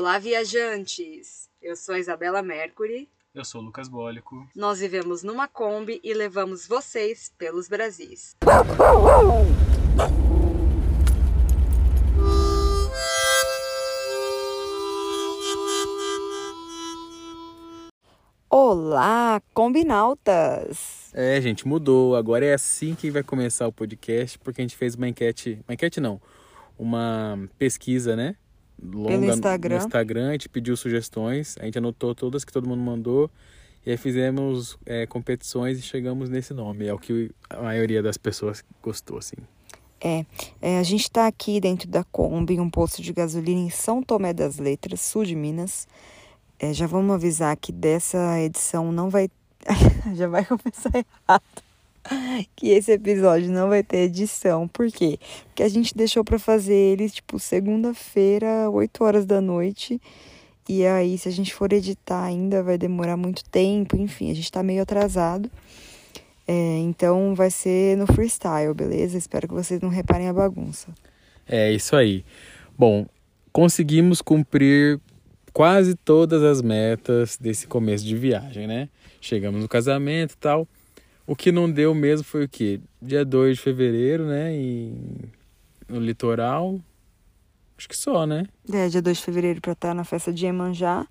Olá, 0.00 0.18
viajantes! 0.18 1.50
Eu 1.60 1.76
sou 1.76 1.94
a 1.94 1.98
Isabela 1.98 2.40
Mercury. 2.40 3.06
Eu 3.34 3.44
sou 3.44 3.60
o 3.60 3.64
Lucas 3.64 3.86
Bólico. 3.86 4.48
Nós 4.56 4.80
vivemos 4.80 5.22
numa 5.22 5.46
Kombi 5.46 6.00
e 6.02 6.14
levamos 6.14 6.66
vocês 6.66 7.30
pelos 7.36 7.68
Brasis. 7.68 8.34
Olá, 18.48 19.42
combinautas! 19.52 21.10
É, 21.12 21.38
gente, 21.42 21.68
mudou. 21.68 22.16
Agora 22.16 22.46
é 22.46 22.54
assim 22.54 22.94
que 22.94 23.10
vai 23.10 23.22
começar 23.22 23.66
o 23.66 23.72
podcast, 23.72 24.38
porque 24.38 24.62
a 24.62 24.64
gente 24.64 24.78
fez 24.78 24.94
uma 24.94 25.06
enquete. 25.06 25.62
Uma 25.68 25.74
enquete 25.74 26.00
não, 26.00 26.18
uma 26.78 27.38
pesquisa, 27.58 28.16
né? 28.16 28.36
Longa 28.82 29.08
Pelo 29.08 29.24
Instagram. 29.26 29.78
No 29.78 29.84
Instagram, 29.84 30.28
a 30.28 30.32
gente 30.32 30.48
pediu 30.48 30.76
sugestões, 30.76 31.56
a 31.60 31.64
gente 31.64 31.78
anotou 31.78 32.14
todas 32.14 32.44
que 32.44 32.52
todo 32.52 32.68
mundo 32.68 32.82
mandou. 32.82 33.30
E 33.84 33.90
aí 33.90 33.96
fizemos 33.96 34.76
é, 34.84 35.06
competições 35.06 35.78
e 35.78 35.82
chegamos 35.82 36.28
nesse 36.28 36.52
nome. 36.52 36.86
É 36.86 36.92
o 36.92 36.98
que 36.98 37.30
a 37.48 37.62
maioria 37.62 38.02
das 38.02 38.18
pessoas 38.18 38.62
gostou, 38.82 39.18
assim. 39.18 39.36
É, 40.02 40.24
é 40.60 40.78
a 40.78 40.82
gente 40.82 41.02
está 41.02 41.26
aqui 41.26 41.60
dentro 41.60 41.88
da 41.88 42.04
Kombi, 42.04 42.58
um 42.58 42.70
posto 42.70 43.02
de 43.02 43.12
gasolina 43.12 43.60
em 43.60 43.70
São 43.70 44.02
Tomé 44.02 44.32
das 44.32 44.58
Letras, 44.58 45.00
sul 45.00 45.24
de 45.24 45.34
Minas. 45.34 45.86
É, 46.58 46.74
já 46.74 46.86
vamos 46.86 47.14
avisar 47.14 47.56
que 47.56 47.72
dessa 47.72 48.38
edição 48.40 48.92
não 48.92 49.08
vai. 49.08 49.30
já 50.14 50.26
vai 50.26 50.44
começar 50.44 50.90
errado. 50.94 51.42
Que 52.56 52.70
esse 52.70 52.92
episódio 52.92 53.50
não 53.50 53.68
vai 53.68 53.82
ter 53.82 53.98
edição. 53.98 54.66
Por 54.68 54.90
quê? 54.90 55.18
Porque 55.46 55.62
a 55.62 55.68
gente 55.68 55.96
deixou 55.96 56.24
para 56.24 56.38
fazer 56.38 56.74
ele, 56.74 57.08
tipo, 57.08 57.38
segunda-feira, 57.38 58.68
8 58.70 59.04
horas 59.04 59.26
da 59.26 59.40
noite. 59.40 60.00
E 60.68 60.86
aí, 60.86 61.18
se 61.18 61.28
a 61.28 61.32
gente 61.32 61.54
for 61.54 61.72
editar 61.72 62.22
ainda, 62.22 62.62
vai 62.62 62.78
demorar 62.78 63.16
muito 63.16 63.44
tempo. 63.44 63.96
Enfim, 63.96 64.30
a 64.30 64.34
gente 64.34 64.50
tá 64.50 64.62
meio 64.62 64.82
atrasado. 64.82 65.50
É, 66.46 66.78
então, 66.78 67.34
vai 67.34 67.50
ser 67.50 67.96
no 67.96 68.06
freestyle, 68.06 68.74
beleza? 68.74 69.16
Espero 69.16 69.48
que 69.48 69.54
vocês 69.54 69.80
não 69.80 69.88
reparem 69.88 70.28
a 70.28 70.32
bagunça. 70.32 70.88
É 71.46 71.72
isso 71.72 71.96
aí. 71.96 72.24
Bom, 72.78 73.06
conseguimos 73.52 74.22
cumprir 74.22 75.00
quase 75.52 75.94
todas 75.94 76.42
as 76.42 76.62
metas 76.62 77.36
desse 77.36 77.66
começo 77.66 78.04
de 78.04 78.16
viagem, 78.16 78.66
né? 78.66 78.88
Chegamos 79.20 79.60
no 79.60 79.68
casamento 79.68 80.32
e 80.34 80.36
tal. 80.38 80.68
O 81.30 81.36
que 81.36 81.52
não 81.52 81.70
deu 81.70 81.94
mesmo 81.94 82.24
foi 82.24 82.42
o 82.42 82.48
quê? 82.48 82.80
Dia 83.00 83.24
2 83.24 83.56
de 83.56 83.62
fevereiro, 83.62 84.26
né? 84.26 84.52
E 84.52 84.92
no 85.88 86.00
litoral. 86.00 86.80
Acho 87.78 87.88
que 87.88 87.96
só, 87.96 88.26
né? 88.26 88.46
É, 88.68 88.88
dia 88.88 89.00
2 89.00 89.16
de 89.16 89.22
fevereiro 89.22 89.60
pra 89.60 89.70
estar 89.70 89.94
na 89.94 90.02
festa 90.02 90.32
de 90.32 90.44
Iemanjá. 90.44 91.06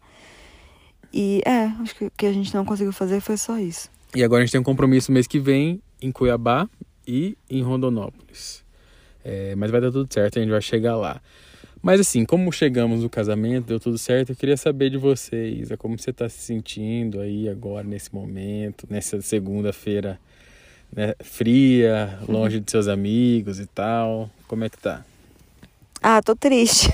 E 1.14 1.42
é, 1.46 1.68
acho 1.82 1.96
que 1.96 2.04
o 2.08 2.12
que 2.12 2.26
a 2.26 2.34
gente 2.34 2.54
não 2.54 2.66
conseguiu 2.66 2.92
fazer 2.92 3.22
foi 3.22 3.38
só 3.38 3.58
isso. 3.58 3.90
E 4.14 4.22
agora 4.22 4.44
a 4.44 4.46
gente 4.46 4.52
tem 4.52 4.60
um 4.60 4.64
compromisso 4.64 5.10
mês 5.10 5.26
que 5.26 5.40
vem 5.40 5.82
em 6.02 6.12
Cuiabá 6.12 6.70
e 7.08 7.38
em 7.50 7.62
Rondonópolis. 7.62 8.62
É, 9.24 9.56
mas 9.56 9.72
vai 9.72 9.80
dar 9.80 9.90
tudo 9.90 10.14
certo, 10.14 10.38
a 10.38 10.42
gente 10.42 10.52
vai 10.52 10.62
chegar 10.62 10.98
lá. 10.98 11.22
Mas 11.82 12.00
assim, 12.02 12.26
como 12.26 12.52
chegamos 12.52 13.04
no 13.04 13.10
casamento, 13.10 13.68
deu 13.68 13.80
tudo 13.80 13.98
certo, 13.98 14.32
eu 14.32 14.36
queria 14.36 14.58
saber 14.58 14.90
de 14.90 14.98
você, 14.98 15.50
Isa, 15.50 15.78
como 15.78 15.98
você 15.98 16.10
está 16.10 16.28
se 16.28 16.40
sentindo 16.40 17.22
aí 17.22 17.48
agora, 17.48 17.88
nesse 17.88 18.14
momento, 18.14 18.86
nessa 18.90 19.22
segunda-feira 19.22 20.20
né, 20.92 21.14
fria, 21.24 22.20
longe 22.28 22.60
de 22.60 22.70
seus 22.70 22.88
amigos 22.88 23.60
e 23.60 23.66
tal. 23.66 24.30
Como 24.48 24.64
é 24.64 24.70
que 24.70 24.78
tá? 24.78 25.06
Ah, 26.02 26.22
tô 26.22 26.36
triste. 26.36 26.92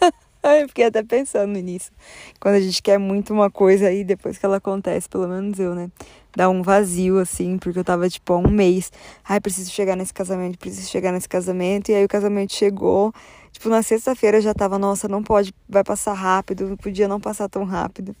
eu 0.60 0.68
fiquei 0.68 0.84
até 0.84 1.02
pensando 1.02 1.58
nisso. 1.58 1.90
Quando 2.40 2.56
a 2.56 2.60
gente 2.60 2.82
quer 2.82 2.98
muito 2.98 3.32
uma 3.32 3.50
coisa 3.50 3.88
aí, 3.88 4.04
depois 4.04 4.38
que 4.38 4.44
ela 4.44 4.56
acontece, 4.56 5.08
pelo 5.08 5.28
menos 5.28 5.58
eu, 5.58 5.74
né? 5.74 5.90
Dá 6.34 6.50
um 6.50 6.62
vazio, 6.62 7.18
assim, 7.18 7.56
porque 7.56 7.78
eu 7.78 7.84
tava, 7.84 8.08
tipo, 8.10 8.32
há 8.32 8.38
um 8.38 8.50
mês. 8.50 8.92
Ai, 9.26 9.40
preciso 9.40 9.70
chegar 9.70 9.96
nesse 9.96 10.12
casamento, 10.12 10.58
preciso 10.58 10.90
chegar 10.90 11.12
nesse 11.12 11.28
casamento. 11.28 11.90
E 11.90 11.94
aí 11.94 12.04
o 12.04 12.08
casamento 12.08 12.52
chegou 12.52 13.12
Tipo, 13.56 13.70
na 13.70 13.82
sexta-feira 13.82 14.38
já 14.38 14.52
tava, 14.52 14.78
nossa, 14.78 15.08
não 15.08 15.22
pode, 15.22 15.50
vai 15.66 15.82
passar 15.82 16.12
rápido, 16.12 16.76
podia 16.76 17.08
não 17.08 17.18
passar 17.18 17.48
tão 17.48 17.64
rápido. 17.64 18.14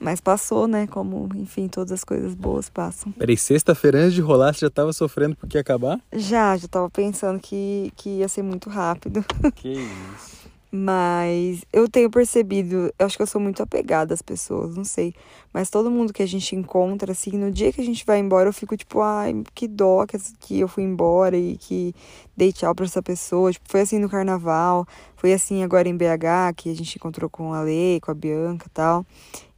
Mas 0.00 0.20
passou, 0.20 0.66
né? 0.66 0.88
Como, 0.88 1.28
enfim, 1.36 1.68
todas 1.68 1.92
as 1.92 2.02
coisas 2.02 2.34
boas 2.34 2.68
passam. 2.68 3.12
Peraí, 3.12 3.36
sexta-feira 3.36 4.00
antes 4.00 4.14
de 4.14 4.20
rolar, 4.20 4.52
você 4.52 4.66
já 4.66 4.70
tava 4.70 4.92
sofrendo 4.92 5.36
porque 5.36 5.56
ia 5.56 5.60
acabar? 5.60 6.00
Já, 6.12 6.56
já 6.56 6.66
tava 6.66 6.90
pensando 6.90 7.38
que, 7.38 7.92
que 7.94 8.18
ia 8.18 8.26
ser 8.26 8.42
muito 8.42 8.68
rápido. 8.68 9.24
Que 9.54 9.74
isso. 9.74 10.39
Mas 10.72 11.64
eu 11.72 11.88
tenho 11.88 12.08
percebido, 12.08 12.94
eu 12.96 13.06
acho 13.06 13.16
que 13.16 13.22
eu 13.22 13.26
sou 13.26 13.40
muito 13.40 13.60
apegada 13.60 14.14
às 14.14 14.22
pessoas, 14.22 14.76
não 14.76 14.84
sei. 14.84 15.12
Mas 15.52 15.68
todo 15.68 15.90
mundo 15.90 16.12
que 16.12 16.22
a 16.22 16.26
gente 16.26 16.54
encontra, 16.54 17.10
assim, 17.10 17.32
no 17.32 17.50
dia 17.50 17.72
que 17.72 17.80
a 17.80 17.84
gente 17.84 18.06
vai 18.06 18.20
embora, 18.20 18.48
eu 18.48 18.52
fico 18.52 18.76
tipo, 18.76 19.00
ai, 19.00 19.42
que 19.52 19.66
dó 19.66 20.06
que, 20.06 20.60
eu 20.60 20.68
fui 20.68 20.84
embora 20.84 21.36
e 21.36 21.56
que 21.56 21.92
dei 22.36 22.52
tchau 22.52 22.72
pra 22.72 22.84
essa 22.84 23.02
pessoa. 23.02 23.52
Tipo, 23.52 23.68
foi 23.68 23.80
assim 23.80 23.98
no 23.98 24.08
carnaval, 24.08 24.86
foi 25.16 25.32
assim 25.32 25.64
agora 25.64 25.88
em 25.88 25.96
BH, 25.96 26.54
que 26.56 26.70
a 26.70 26.74
gente 26.74 26.94
encontrou 26.94 27.28
com 27.28 27.52
a 27.52 27.62
Lei, 27.62 27.98
com 27.98 28.12
a 28.12 28.14
Bianca 28.14 28.66
e 28.68 28.70
tal. 28.70 29.04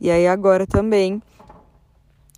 E 0.01 0.11
aí 0.11 0.27
agora 0.27 0.67
também, 0.67 1.23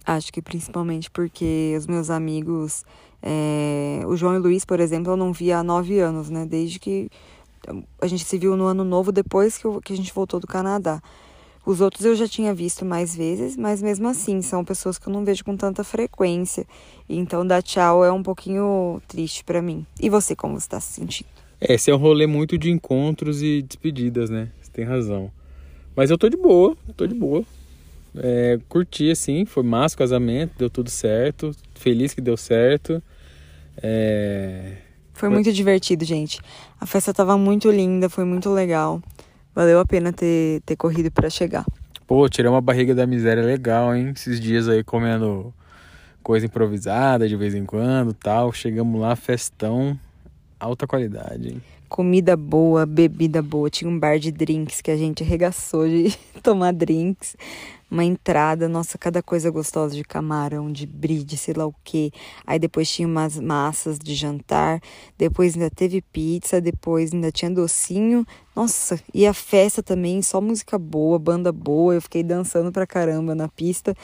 acho 0.05 0.33
que 0.33 0.43
principalmente 0.43 1.09
porque 1.13 1.77
os 1.79 1.87
meus 1.87 2.11
amigos, 2.11 2.85
é, 3.23 4.03
o 4.05 4.17
João 4.17 4.35
e 4.35 4.39
o 4.39 4.43
Luiz, 4.43 4.65
por 4.65 4.81
exemplo, 4.81 5.13
eu 5.13 5.17
não 5.17 5.33
via 5.33 5.59
há 5.59 5.63
nove 5.63 6.01
anos, 6.01 6.29
né? 6.29 6.45
Desde 6.45 6.81
que 6.81 7.09
a 8.01 8.07
gente 8.07 8.25
se 8.25 8.39
viu 8.39 8.57
no 8.57 8.65
ano 8.65 8.85
novo 8.85 9.13
depois 9.13 9.59
que, 9.59 9.65
eu, 9.65 9.81
que 9.81 9.93
a 9.93 9.97
gente 9.97 10.13
voltou 10.13 10.41
do 10.41 10.47
Canadá. 10.47 11.03
Os 11.67 11.81
outros 11.81 12.05
eu 12.05 12.15
já 12.15 12.29
tinha 12.29 12.55
visto 12.55 12.85
mais 12.85 13.17
vezes, 13.17 13.57
mas 13.57 13.81
mesmo 13.81 14.07
assim 14.07 14.43
são 14.43 14.63
pessoas 14.63 14.99
que 14.99 15.07
eu 15.07 15.13
não 15.13 15.25
vejo 15.25 15.43
com 15.45 15.57
tanta 15.57 15.83
frequência. 15.83 16.67
Então 17.09 17.47
dar 17.47 17.63
tchau 17.63 18.05
é 18.05 18.13
um 18.13 18.23
pouquinho 18.23 19.01
triste 19.09 19.43
para 19.43 19.63
mim. 19.63 19.87
E 19.99 20.11
você, 20.11 20.37
como 20.37 20.59
está 20.59 20.79
se 20.79 20.93
sentindo? 20.93 21.29
É, 21.59 21.75
esse 21.75 21.91
é 21.91 21.95
um 21.95 21.99
rolê 21.99 22.27
muito 22.27 22.59
de 22.59 22.71
encontros 22.71 23.43
e 23.43 23.63
despedidas, 23.63 24.29
né? 24.29 24.51
Você 24.61 24.71
tem 24.71 24.85
razão. 24.85 25.31
Mas 25.97 26.11
eu 26.11 26.19
tô 26.19 26.29
de 26.29 26.37
boa, 26.37 26.77
tô 26.97 27.07
de 27.07 27.15
boa. 27.15 27.43
É, 28.17 28.59
curti, 28.69 29.11
assim, 29.11 29.47
foi 29.47 29.63
massa 29.63 29.95
o 29.95 29.99
casamento, 29.99 30.53
deu 30.59 30.69
tudo 30.69 30.91
certo. 30.91 31.53
Feliz 31.75 32.13
que 32.13 32.21
deu 32.21 32.37
certo. 32.37 33.03
É, 33.83 34.77
foi 35.15 35.29
muito 35.29 35.53
divertido, 35.53 36.05
gente. 36.05 36.41
A 36.81 36.85
festa 36.85 37.15
tava 37.15 37.39
muito 37.39 37.71
linda, 37.71 38.11
foi 38.11 38.25
muito 38.25 38.51
legal. 38.51 39.01
Valeu 39.55 39.79
a 39.79 39.87
pena 39.87 40.13
ter, 40.13 40.61
ter 40.67 40.77
corrido 40.77 41.11
para 41.11 41.31
chegar. 41.31 41.65
Pô, 42.07 42.29
tirei 42.29 42.51
uma 42.51 42.61
barriga 42.61 42.95
da 42.95 43.07
miséria 43.07 43.43
legal, 43.43 43.95
hein? 43.95 44.13
Esses 44.15 44.41
dias 44.41 44.69
aí 44.69 44.83
comendo 44.83 45.55
coisa 46.23 46.47
improvisada 46.47 47.29
de 47.29 47.37
vez 47.37 47.55
em 47.55 47.65
quando 47.65 48.13
tal. 48.13 48.53
Chegamos 48.53 49.01
lá, 49.01 49.15
festão, 49.15 49.99
alta 50.59 50.87
qualidade, 50.87 51.49
hein? 51.49 51.63
Comida 51.89 52.37
boa, 52.37 52.85
bebida 52.85 53.41
boa. 53.41 53.71
Tinha 53.71 53.89
um 53.89 53.99
bar 53.99 54.19
de 54.19 54.33
drinks 54.33 54.81
que 54.81 54.91
a 54.91 54.97
gente 54.97 55.23
arregaçou 55.23 55.89
de 55.89 56.13
tomar 56.43 56.73
drinks 56.73 57.37
uma 57.95 58.05
entrada, 58.05 58.69
nossa, 58.69 58.99
cada 58.99 59.23
coisa 59.23 59.49
gostosa 59.53 59.95
de 59.95 60.03
camarão, 60.03 60.71
de 60.71 60.85
bride, 60.85 61.37
sei 61.37 61.55
lá 61.55 61.65
o 61.65 61.73
que. 61.85 62.11
Aí 62.45 62.59
depois 62.59 62.91
tinha 62.91 63.07
umas 63.07 63.39
massas 63.39 64.01
de 64.01 64.17
jantar, 64.17 64.81
depois 65.17 65.55
ainda 65.55 65.71
teve 65.71 66.03
pizza, 66.03 66.61
depois 66.61 67.15
ainda 67.15 67.31
tinha 67.31 67.49
docinho. 67.49 68.27
Nossa, 68.55 68.99
e 69.15 69.25
a 69.25 69.33
festa 69.33 69.81
também, 69.81 70.21
só 70.23 70.41
música 70.41 70.77
boa, 70.77 71.21
banda 71.21 71.53
boa. 71.53 71.95
Eu 71.95 72.03
fiquei 72.03 72.25
dançando 72.25 72.73
pra 72.73 72.85
caramba 72.85 73.33
na 73.33 73.47
pista. 73.47 73.95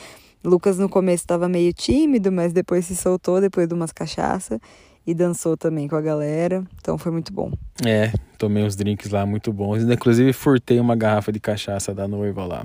Lucas 0.43 0.79
no 0.79 0.89
começo 0.89 1.25
estava 1.25 1.49
meio 1.49 1.73
tímido, 1.73 2.31
mas 2.31 2.53
depois 2.53 2.87
se 2.87 2.95
soltou 2.95 3.41
depois 3.41 3.67
de 3.67 3.75
umas 3.75 3.93
cachaça 3.93 4.61
e 5.05 5.13
dançou 5.13 5.57
também 5.57 5.89
com 5.89 5.97
a 5.97 6.01
galera. 6.01 6.65
Então 6.81 6.97
foi 6.97 7.11
muito 7.11 7.33
bom. 7.33 7.51
É, 7.85 8.13
tomei 8.39 8.63
uns 8.63 8.77
drinks 8.77 9.11
lá 9.11 9.27
muito 9.27 9.53
bons. 9.53 9.83
Inclusive 9.83 10.33
furtei 10.33 10.79
uma 10.79 10.95
garrafa 10.95 11.33
de 11.33 11.41
cachaça 11.41 11.93
da 11.93 12.07
noiva 12.07 12.47
lá. 12.47 12.65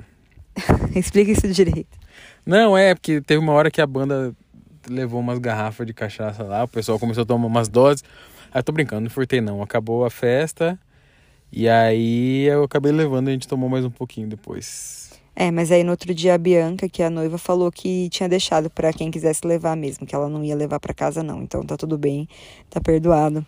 Explica 0.94 1.30
isso 1.30 1.48
direito. 1.48 1.98
Não, 2.44 2.76
é 2.76 2.94
porque 2.94 3.20
teve 3.20 3.38
uma 3.38 3.52
hora 3.52 3.70
que 3.70 3.80
a 3.80 3.86
banda 3.86 4.34
levou 4.88 5.20
umas 5.20 5.38
garrafas 5.38 5.86
de 5.86 5.92
cachaça 5.92 6.42
lá, 6.42 6.64
o 6.64 6.68
pessoal 6.68 6.98
começou 6.98 7.22
a 7.22 7.26
tomar 7.26 7.46
umas 7.46 7.68
doses. 7.68 8.04
Aí 8.52 8.62
tô 8.62 8.72
brincando, 8.72 9.02
não 9.02 9.10
furtei 9.10 9.40
não. 9.40 9.62
Acabou 9.62 10.04
a 10.04 10.10
festa 10.10 10.78
e 11.52 11.68
aí 11.68 12.44
eu 12.44 12.64
acabei 12.64 12.92
levando 12.92 13.28
e 13.28 13.30
a 13.30 13.32
gente 13.32 13.48
tomou 13.48 13.68
mais 13.68 13.84
um 13.84 13.90
pouquinho 13.90 14.28
depois. 14.28 15.10
É, 15.34 15.50
mas 15.50 15.70
aí 15.70 15.84
no 15.84 15.90
outro 15.90 16.14
dia 16.14 16.34
a 16.34 16.38
Bianca, 16.38 16.88
que 16.88 17.02
é 17.02 17.06
a 17.06 17.10
noiva, 17.10 17.36
falou 17.36 17.70
que 17.70 18.08
tinha 18.08 18.26
deixado 18.26 18.70
para 18.70 18.90
quem 18.92 19.10
quisesse 19.10 19.46
levar 19.46 19.76
mesmo, 19.76 20.06
que 20.06 20.14
ela 20.14 20.30
não 20.30 20.42
ia 20.42 20.56
levar 20.56 20.80
para 20.80 20.94
casa 20.94 21.22
não. 21.22 21.42
Então 21.42 21.62
tá 21.62 21.76
tudo 21.76 21.98
bem, 21.98 22.26
tá 22.70 22.80
perdoado. 22.80 23.44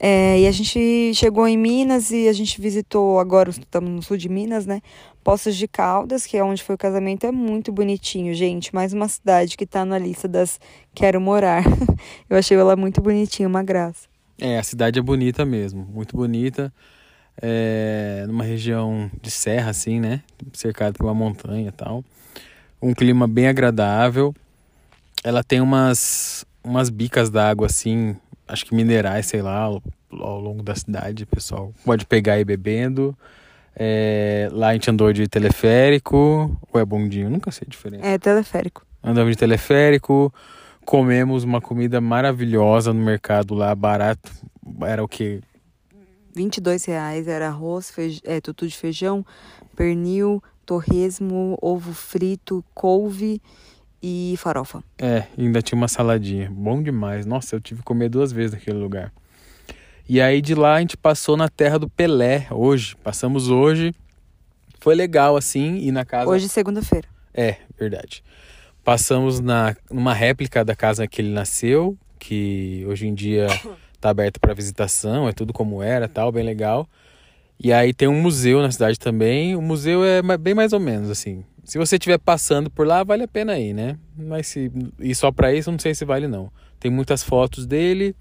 É, 0.00 0.40
e 0.40 0.46
a 0.46 0.52
gente 0.52 1.12
chegou 1.14 1.48
em 1.48 1.56
Minas 1.56 2.10
e 2.12 2.28
a 2.28 2.32
gente 2.32 2.60
visitou, 2.60 3.18
agora 3.18 3.50
estamos 3.50 3.90
no 3.90 4.02
sul 4.02 4.16
de 4.16 4.28
Minas, 4.28 4.64
né? 4.64 4.80
Poços 5.24 5.56
de 5.56 5.66
Caldas, 5.66 6.24
que 6.24 6.36
é 6.36 6.44
onde 6.44 6.62
foi 6.62 6.76
o 6.76 6.78
casamento, 6.78 7.26
é 7.26 7.32
muito 7.32 7.72
bonitinho, 7.72 8.32
gente. 8.32 8.72
Mais 8.72 8.92
uma 8.92 9.08
cidade 9.08 9.56
que 9.56 9.66
tá 9.66 9.84
na 9.84 9.98
lista 9.98 10.28
das 10.28 10.60
quero 10.94 11.20
morar. 11.20 11.64
Eu 12.30 12.38
achei 12.38 12.56
ela 12.56 12.76
muito 12.76 13.00
bonitinha, 13.00 13.48
uma 13.48 13.62
graça. 13.62 14.06
É, 14.40 14.58
a 14.58 14.62
cidade 14.62 15.00
é 15.00 15.02
bonita 15.02 15.44
mesmo, 15.44 15.84
muito 15.84 16.16
bonita. 16.16 16.72
é, 17.40 18.24
numa 18.26 18.44
região 18.44 19.10
de 19.22 19.30
serra, 19.30 19.70
assim, 19.70 20.00
né? 20.00 20.22
Cercado 20.52 20.94
por 20.94 21.06
uma 21.06 21.14
montanha 21.14 21.68
e 21.68 21.72
tal. 21.72 22.04
Um 22.80 22.92
clima 22.94 23.26
bem 23.26 23.48
agradável. 23.48 24.34
Ela 25.22 25.42
tem 25.42 25.60
umas, 25.60 26.44
umas 26.62 26.90
bicas 26.90 27.30
d'água, 27.30 27.66
assim, 27.66 28.16
acho 28.48 28.64
que 28.64 28.74
minerais, 28.74 29.26
sei 29.26 29.42
lá, 29.42 29.58
ao, 29.58 29.82
ao 30.10 30.40
longo 30.40 30.62
da 30.62 30.74
cidade, 30.74 31.26
pessoal. 31.26 31.72
Pode 31.84 32.06
pegar 32.06 32.38
e 32.38 32.40
ir 32.40 32.44
bebendo. 32.44 33.16
É, 33.76 34.48
lá 34.50 34.68
a 34.68 34.72
gente 34.72 34.90
andou 34.90 35.12
de 35.12 35.28
teleférico, 35.28 36.58
ou 36.72 36.80
é 36.80 36.84
bondinho, 36.84 37.30
nunca 37.30 37.50
sei 37.52 37.66
a 37.66 37.70
diferença. 37.70 38.06
É 38.06 38.18
teleférico. 38.18 38.84
Andamos 39.02 39.30
de 39.30 39.36
teleférico, 39.36 40.34
comemos 40.84 41.44
uma 41.44 41.60
comida 41.60 42.00
maravilhosa 42.00 42.92
no 42.92 43.00
mercado 43.00 43.54
lá, 43.54 43.72
barato. 43.74 44.32
Era 44.82 45.04
o 45.04 45.06
que? 45.06 45.40
22 46.34 46.84
reais, 46.86 47.28
era 47.28 47.48
arroz, 47.48 47.90
feij... 47.90 48.20
é, 48.24 48.40
tutu 48.40 48.66
de 48.66 48.76
feijão, 48.76 49.24
pernil, 49.76 50.42
torresmo, 50.66 51.56
ovo 51.62 51.92
frito, 51.92 52.64
couve 52.74 53.40
e 54.02 54.34
farofa. 54.38 54.82
É, 54.98 55.24
ainda 55.36 55.60
tinha 55.62 55.76
uma 55.76 55.88
saladinha. 55.88 56.50
Bom 56.50 56.82
demais. 56.82 57.26
Nossa, 57.26 57.56
eu 57.56 57.60
tive 57.60 57.80
que 57.80 57.84
comer 57.84 58.08
duas 58.08 58.32
vezes 58.32 58.52
naquele 58.52 58.78
lugar. 58.78 59.12
E 60.08 60.20
aí 60.20 60.40
de 60.40 60.54
lá 60.54 60.76
a 60.76 60.80
gente 60.80 60.96
passou 60.96 61.36
na 61.36 61.48
terra 61.48 61.78
do 61.78 61.88
Pelé 61.88 62.46
hoje. 62.50 62.96
Passamos 62.96 63.48
hoje. 63.48 63.94
Foi 64.80 64.94
legal 64.94 65.36
assim, 65.36 65.78
e 65.78 65.92
na 65.92 66.04
casa. 66.04 66.30
Hoje, 66.30 66.48
segunda-feira. 66.48 67.08
É, 67.34 67.56
verdade. 67.78 68.22
Passamos 68.84 69.40
na, 69.40 69.76
numa 69.90 70.14
réplica 70.14 70.64
da 70.64 70.74
casa 70.74 71.06
que 71.06 71.20
ele 71.20 71.30
nasceu, 71.30 71.96
que 72.18 72.84
hoje 72.88 73.06
em 73.06 73.14
dia 73.14 73.48
tá 74.00 74.10
aberta 74.10 74.40
para 74.40 74.54
visitação, 74.54 75.28
é 75.28 75.32
tudo 75.32 75.52
como 75.52 75.82
era, 75.82 76.08
tal, 76.08 76.32
bem 76.32 76.44
legal. 76.44 76.88
E 77.62 77.72
aí 77.72 77.92
tem 77.92 78.06
um 78.06 78.22
museu 78.22 78.62
na 78.62 78.70
cidade 78.70 78.98
também. 78.98 79.56
O 79.56 79.60
museu 79.60 80.04
é 80.04 80.22
bem 80.38 80.54
mais 80.54 80.72
ou 80.72 80.78
menos 80.78 81.10
assim. 81.10 81.44
Se 81.68 81.76
você 81.76 81.96
estiver 81.96 82.16
passando 82.16 82.70
por 82.70 82.86
lá, 82.86 83.04
vale 83.04 83.24
a 83.24 83.28
pena 83.28 83.58
ir, 83.58 83.74
né? 83.74 83.98
Mas 84.16 84.46
se 84.46 84.72
ir 84.98 85.14
só 85.14 85.30
para 85.30 85.52
isso, 85.52 85.70
não 85.70 85.78
sei 85.78 85.94
se 85.94 86.02
vale 86.02 86.26
não. 86.26 86.50
Tem 86.80 86.90
muitas 86.90 87.22
fotos 87.22 87.66
dele, 87.66 88.16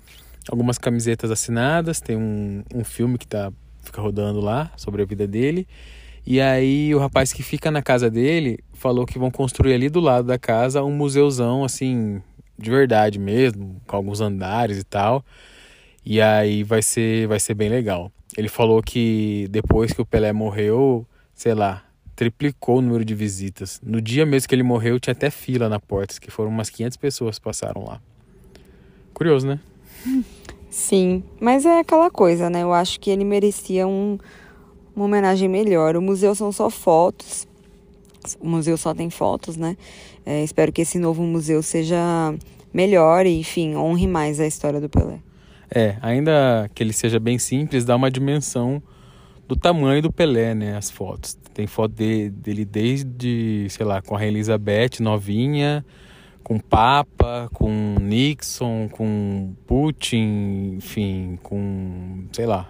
algumas 0.50 0.78
camisetas 0.78 1.32
assinadas, 1.32 2.02
tem 2.02 2.18
um, 2.18 2.62
um 2.76 2.84
filme 2.84 3.18
que 3.18 3.26
tá 3.26 3.50
fica 3.82 4.02
rodando 4.02 4.42
lá 4.42 4.70
sobre 4.76 5.02
a 5.02 5.06
vida 5.06 5.26
dele. 5.26 5.66
E 6.26 6.42
aí 6.42 6.94
o 6.94 7.00
rapaz 7.00 7.32
que 7.32 7.42
fica 7.42 7.72
na 7.72 7.82
casa 7.82 8.10
dele 8.10 8.60
falou 8.74 9.06
que 9.06 9.18
vão 9.18 9.32
construir 9.32 9.76
ali 9.76 9.88
do 9.88 10.02
lado 10.02 10.28
da 10.28 10.38
casa 10.38 10.84
um 10.84 10.92
museuzão 10.92 11.64
assim 11.64 12.22
de 12.60 12.70
verdade 12.70 13.18
mesmo, 13.18 13.82
com 13.88 13.96
alguns 13.96 14.20
andares 14.20 14.78
e 14.78 14.84
tal. 14.84 15.24
E 16.06 16.20
aí 16.20 16.64
vai 16.64 16.82
ser 16.82 17.30
vai 17.30 17.40
ser 17.40 17.54
bem 17.54 17.70
legal. 17.70 18.12
Ele 18.38 18.50
falou 18.50 18.84
que 18.84 19.48
depois 19.50 19.94
que 19.94 20.02
o 20.02 20.06
Pelé 20.06 20.34
morreu, 20.34 21.08
sei 21.34 21.54
lá, 21.54 21.87
triplicou 22.18 22.80
o 22.80 22.82
número 22.82 23.06
de 23.06 23.14
visitas. 23.14 23.80
No 23.86 24.02
dia 24.02 24.26
mesmo 24.26 24.50
que 24.50 24.56
ele 24.56 24.64
morreu, 24.64 25.00
tinha 25.00 25.12
até 25.12 25.30
fila 25.30 25.70
na 25.70 25.80
porta, 25.80 26.20
que 26.20 26.32
foram 26.32 26.50
umas 26.50 26.68
500 26.68 26.98
pessoas 26.98 27.38
que 27.38 27.46
passaram 27.46 27.86
lá. 27.86 28.02
Curioso, 29.14 29.46
né? 29.46 29.60
Sim, 30.68 31.24
mas 31.40 31.64
é 31.64 31.80
aquela 31.80 32.10
coisa, 32.10 32.50
né? 32.50 32.64
Eu 32.64 32.74
acho 32.74 33.00
que 33.00 33.12
ele 33.12 33.24
merecia 33.24 33.88
um, 33.88 34.18
uma 34.96 35.06
homenagem 35.06 35.48
melhor. 35.48 35.96
O 35.96 36.02
museu 36.02 36.34
são 36.34 36.52
só 36.52 36.72
fotos, 36.72 37.48
o 38.40 38.50
museu 38.50 38.78
só 38.78 38.96
tem 38.96 39.12
fotos, 39.12 39.56
né? 39.56 39.78
É, 40.26 40.44
espero 40.44 40.72
que 40.72 40.82
esse 40.82 40.98
novo 40.98 41.22
museu 41.22 41.62
seja 41.62 42.34
melhor 42.74 43.28
e, 43.28 43.40
enfim, 43.40 43.76
honre 43.76 44.08
mais 44.08 44.40
a 44.40 44.48
história 44.48 44.82
do 44.82 44.90
Pelé. 44.90 45.20
É, 45.70 45.98
ainda 46.02 46.68
que 46.74 46.82
ele 46.82 46.94
seja 46.94 47.20
bem 47.20 47.38
simples, 47.38 47.86
dá 47.86 47.96
uma 47.96 48.10
dimensão 48.10 48.82
do 49.48 49.56
tamanho 49.56 50.02
do 50.02 50.12
Pelé, 50.12 50.54
né? 50.54 50.76
As 50.76 50.92
fotos. 50.92 51.38
Tem 51.54 51.66
foto 51.66 51.94
de, 51.94 52.30
dele 52.30 52.66
desde, 52.66 53.68
sei 53.70 53.86
lá, 53.86 54.02
com 54.02 54.16
a 54.16 54.26
Elizabeth 54.26 55.00
novinha, 55.00 55.86
com 56.44 56.60
Papa, 56.60 57.50
com 57.54 57.96
Nixon, 58.00 58.90
com 58.90 59.54
Putin, 59.66 60.76
enfim, 60.78 61.40
com, 61.42 62.26
sei 62.32 62.46
lá. 62.46 62.70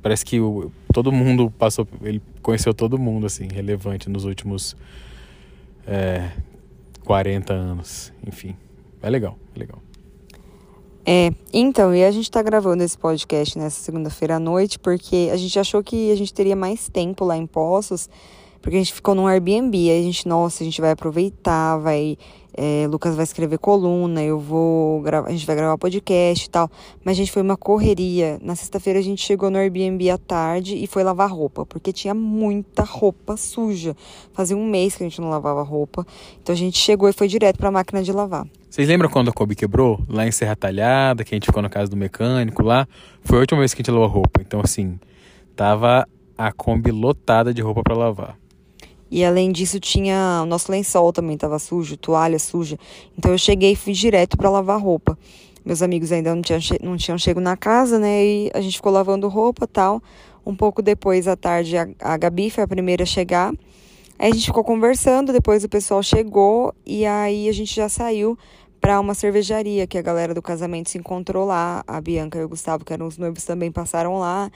Parece 0.00 0.24
que 0.24 0.40
o, 0.40 0.70
todo 0.92 1.10
mundo 1.10 1.50
passou, 1.50 1.86
ele 2.02 2.22
conheceu 2.40 2.72
todo 2.72 2.98
mundo, 2.98 3.26
assim, 3.26 3.48
relevante 3.52 4.08
nos 4.08 4.24
últimos 4.24 4.76
é, 5.86 6.30
40 7.04 7.52
anos. 7.52 8.12
Enfim, 8.26 8.54
é 9.02 9.10
legal, 9.10 9.36
é 9.54 9.58
legal. 9.58 9.82
É, 11.10 11.32
então, 11.54 11.94
e 11.94 12.04
a 12.04 12.10
gente 12.10 12.30
tá 12.30 12.42
gravando 12.42 12.82
esse 12.82 12.98
podcast 12.98 13.58
nessa 13.58 13.80
segunda-feira 13.80 14.36
à 14.36 14.38
noite 14.38 14.78
porque 14.78 15.30
a 15.32 15.38
gente 15.38 15.58
achou 15.58 15.82
que 15.82 16.12
a 16.12 16.14
gente 16.14 16.34
teria 16.34 16.54
mais 16.54 16.86
tempo 16.90 17.24
lá 17.24 17.34
em 17.34 17.46
Poços, 17.46 18.10
porque 18.60 18.76
a 18.76 18.78
gente 18.78 18.92
ficou 18.92 19.14
num 19.14 19.26
Airbnb, 19.26 19.76
aí 19.90 20.00
a 20.00 20.02
gente, 20.02 20.26
nossa, 20.26 20.62
a 20.62 20.66
gente 20.66 20.80
vai 20.80 20.90
aproveitar, 20.90 21.78
vai 21.78 22.16
é, 22.60 22.88
Lucas 22.88 23.14
vai 23.14 23.22
escrever 23.22 23.56
coluna, 23.56 24.20
eu 24.20 24.36
vou 24.36 25.00
gravar, 25.00 25.28
a 25.28 25.30
gente 25.30 25.46
vai 25.46 25.54
gravar 25.54 25.78
podcast 25.78 26.44
e 26.44 26.50
tal. 26.50 26.68
Mas, 27.04 27.12
a 27.12 27.18
gente, 27.18 27.30
foi 27.30 27.40
uma 27.40 27.56
correria. 27.56 28.36
Na 28.42 28.56
sexta-feira 28.56 28.98
a 28.98 29.02
gente 29.02 29.24
chegou 29.24 29.48
no 29.48 29.56
Airbnb 29.56 30.10
à 30.10 30.18
tarde 30.18 30.74
e 30.74 30.88
foi 30.88 31.04
lavar 31.04 31.30
roupa, 31.30 31.64
porque 31.64 31.92
tinha 31.92 32.12
muita 32.14 32.82
roupa 32.82 33.36
suja. 33.36 33.94
Fazia 34.32 34.56
um 34.56 34.66
mês 34.66 34.96
que 34.96 35.04
a 35.04 35.08
gente 35.08 35.20
não 35.20 35.30
lavava 35.30 35.62
roupa. 35.62 36.04
Então 36.42 36.52
a 36.52 36.58
gente 36.58 36.76
chegou 36.76 37.08
e 37.08 37.12
foi 37.12 37.28
direto 37.28 37.58
para 37.58 37.68
a 37.68 37.72
máquina 37.72 38.02
de 38.02 38.10
lavar. 38.10 38.44
Vocês 38.68 38.88
lembram 38.88 39.08
quando 39.08 39.28
a 39.28 39.32
Kobe 39.32 39.54
quebrou? 39.54 40.00
Lá 40.08 40.26
em 40.26 40.32
Serra 40.32 40.56
Talhada, 40.56 41.22
que 41.22 41.32
a 41.32 41.36
gente 41.36 41.46
ficou 41.46 41.62
na 41.62 41.68
casa 41.68 41.88
do 41.88 41.96
mecânico 41.96 42.64
lá. 42.64 42.88
Foi 43.22 43.38
a 43.38 43.40
última 43.40 43.60
vez 43.60 43.72
que 43.72 43.82
a 43.82 43.84
gente 43.84 43.92
lavou 43.92 44.08
roupa. 44.08 44.42
Então, 44.42 44.60
assim, 44.60 44.98
tava 45.54 46.04
a 46.36 46.50
Kombi 46.50 46.90
lotada 46.90 47.54
de 47.54 47.62
roupa 47.62 47.82
para 47.84 47.96
lavar. 47.96 48.36
E 49.10 49.24
além 49.24 49.50
disso, 49.50 49.80
tinha 49.80 50.40
o 50.42 50.46
nosso 50.46 50.70
lençol 50.70 51.12
também 51.12 51.34
estava 51.34 51.58
sujo, 51.58 51.96
toalha 51.96 52.38
suja. 52.38 52.78
Então 53.16 53.32
eu 53.32 53.38
cheguei 53.38 53.72
e 53.72 53.76
fui 53.76 53.92
direto 53.92 54.36
para 54.36 54.50
lavar 54.50 54.80
roupa. 54.80 55.18
Meus 55.64 55.82
amigos 55.82 56.12
ainda 56.12 56.34
não 56.34 56.42
tinham, 56.42 56.60
não 56.82 56.96
tinham 56.96 57.18
chego 57.18 57.40
na 57.40 57.56
casa, 57.56 57.98
né? 57.98 58.24
E 58.24 58.50
a 58.54 58.60
gente 58.60 58.76
ficou 58.76 58.92
lavando 58.92 59.28
roupa 59.28 59.66
tal. 59.66 60.02
Um 60.44 60.54
pouco 60.54 60.80
depois, 60.80 61.28
à 61.28 61.36
tarde, 61.36 61.76
a, 61.76 61.88
a 62.00 62.16
Gabi 62.16 62.50
foi 62.50 62.64
a 62.64 62.68
primeira 62.68 63.02
a 63.02 63.06
chegar. 63.06 63.52
Aí 64.18 64.30
a 64.30 64.34
gente 64.34 64.46
ficou 64.46 64.64
conversando, 64.64 65.32
depois 65.32 65.62
o 65.64 65.68
pessoal 65.68 66.02
chegou 66.02 66.74
e 66.84 67.06
aí 67.06 67.48
a 67.48 67.52
gente 67.52 67.74
já 67.74 67.88
saiu 67.88 68.36
para 68.80 68.98
uma 68.98 69.14
cervejaria 69.14 69.86
que 69.86 69.98
a 69.98 70.02
galera 70.02 70.34
do 70.34 70.42
casamento 70.42 70.90
se 70.90 70.98
encontrou 70.98 71.44
lá. 71.46 71.84
A 71.86 72.00
Bianca 72.00 72.38
e 72.38 72.44
o 72.44 72.48
Gustavo, 72.48 72.84
que 72.84 72.92
eram 72.92 73.06
os 73.06 73.18
noivos, 73.18 73.44
também 73.44 73.70
passaram 73.70 74.18
lá. 74.18 74.50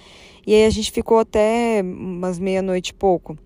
E 0.47 0.55
aí 0.55 0.65
a 0.65 0.71
gente 0.71 0.91
ficou 0.91 1.19
até 1.19 1.83
umas 1.83 2.39
meia-noite 2.39 2.91
e 2.91 2.95
pouco. 2.95 3.37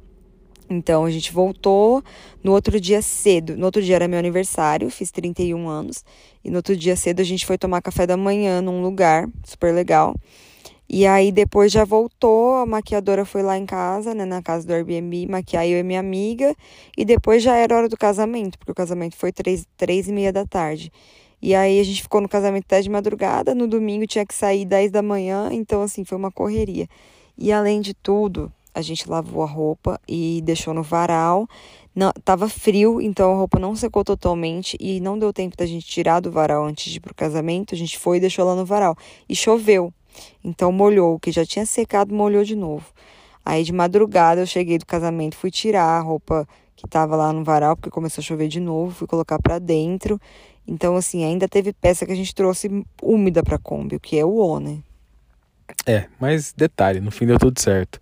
Então 0.69 1.05
a 1.05 1.11
gente 1.11 1.33
voltou 1.33 2.03
no 2.43 2.53
outro 2.53 2.81
dia 2.81 3.01
cedo. 3.01 3.57
No 3.57 3.67
outro 3.67 3.83
dia 3.83 3.97
era 3.97 4.09
meu 4.09 4.19
aniversário, 4.19 4.91
fiz 4.91 5.11
31 5.11 5.69
anos. 5.69 6.05
E 6.45 6.51
no 6.51 6.57
outro 6.57 6.77
dia 6.77 6.97
cedo 6.97 7.21
a 7.21 7.25
gente 7.25 7.47
foi 7.47 7.57
tomar 7.57 7.81
café 7.83 8.07
da 8.07 8.17
manhã 8.17 8.61
num 8.61 8.83
lugar 8.83 9.29
super 9.45 9.73
legal. 9.73 10.15
E 10.89 11.05
aí 11.05 11.33
depois 11.33 11.73
já 11.73 11.85
voltou, 11.85 12.55
a 12.55 12.67
maquiadora 12.67 13.25
foi 13.25 13.43
lá 13.43 13.59
em 13.59 13.67
casa, 13.67 14.15
né, 14.15 14.25
na 14.25 14.41
casa 14.41 14.65
do 14.65 14.73
Airbnb, 14.73 15.27
maquiar 15.27 15.67
eu 15.67 15.79
e 15.81 15.83
minha 15.83 15.99
amiga. 15.99 16.55
E 16.97 17.05
depois 17.05 17.43
já 17.43 17.57
era 17.57 17.77
hora 17.77 17.89
do 17.89 17.97
casamento, 17.97 18.59
porque 18.59 18.71
o 18.71 18.75
casamento 18.75 19.17
foi 19.17 19.33
três, 19.33 19.67
três 19.77 20.09
e 20.09 20.13
meia 20.13 20.33
da 20.33 20.47
tarde. 20.47 20.93
E 21.43 21.55
aí 21.55 21.81
a 21.81 21.85
gente 21.85 22.03
ficou 22.03 22.21
no 22.21 22.29
casamento 22.29 22.65
até 22.65 22.81
de 22.81 22.89
madrugada, 22.89 23.55
no 23.55 23.67
domingo 23.69 24.07
tinha 24.07 24.25
que 24.25 24.35
sair 24.35 24.65
10 24.65 24.91
da 24.91 25.03
manhã, 25.03 25.51
então 25.53 25.83
assim, 25.83 26.05
foi 26.05 26.17
uma 26.17 26.31
correria. 26.31 26.89
E 27.37 27.53
além 27.53 27.81
de 27.81 27.93
tudo, 27.93 28.51
a 28.77 28.83
gente 28.83 29.09
lavou 29.09 29.43
a 29.43 29.47
roupa 29.47 29.99
e 30.07 30.43
deixou 30.45 30.75
no 30.75 30.83
varal. 30.83 31.49
Não, 31.95 32.13
tava 32.23 32.47
frio, 32.47 33.01
então 33.01 33.33
a 33.33 33.35
roupa 33.35 33.59
não 33.59 33.75
secou 33.75 34.05
totalmente 34.05 34.77
e 34.79 35.01
não 35.01 35.19
deu 35.19 35.33
tempo 35.33 35.57
da 35.57 35.65
gente 35.65 35.87
tirar 35.87 36.21
do 36.21 36.31
varal 36.31 36.63
antes 36.67 36.93
de 36.93 36.99
ir 36.99 37.01
pro 37.01 37.15
casamento. 37.15 37.75
A 37.75 37.79
gente 37.79 37.99
foi 37.99 38.19
e 38.19 38.21
deixou 38.21 38.45
lá 38.45 38.55
no 38.55 38.67
varal. 38.67 38.95
E 39.27 39.35
choveu. 39.35 39.91
Então 40.45 40.71
molhou, 40.71 41.15
o 41.15 41.19
que 41.19 41.33
já 41.33 41.47
tinha 41.47 41.65
secado 41.65 42.15
molhou 42.15 42.45
de 42.45 42.55
novo. 42.55 42.85
Aí 43.43 43.65
de 43.65 43.73
madrugada 43.73 44.43
eu 44.43 44.47
cheguei 44.47 44.77
do 44.77 44.85
casamento, 44.85 45.37
fui 45.37 45.51
tirar 45.51 45.85
a 45.85 46.01
roupa 46.01 46.47
que 46.75 46.87
tava 46.87 47.17
lá 47.17 47.33
no 47.33 47.43
varal, 47.43 47.77
porque 47.77 47.89
começou 47.89 48.21
a 48.21 48.25
chover 48.25 48.49
de 48.49 48.61
novo, 48.61 48.95
fui 48.95 49.07
colocar 49.07 49.39
para 49.39 49.59
dentro. 49.59 50.21
Então 50.69 50.97
assim, 50.97 51.25
ainda 51.25 51.49
teve 51.49 51.73
peça 51.73 52.05
que 52.05 52.13
a 52.13 52.17
gente 52.17 52.35
trouxe 52.35 52.85
úmida 53.03 53.43
para 53.43 53.57
Kombi, 53.57 53.97
o 53.97 54.01
que 54.01 54.19
é 54.19 54.25
o 54.25 54.37
O, 54.37 54.61
né? 54.61 54.81
É, 55.87 56.07
mas 56.21 56.53
detalhe, 56.53 57.01
no 57.01 57.11
fim 57.11 57.25
deu 57.25 57.39
tudo 57.39 57.59
certo. 57.59 57.99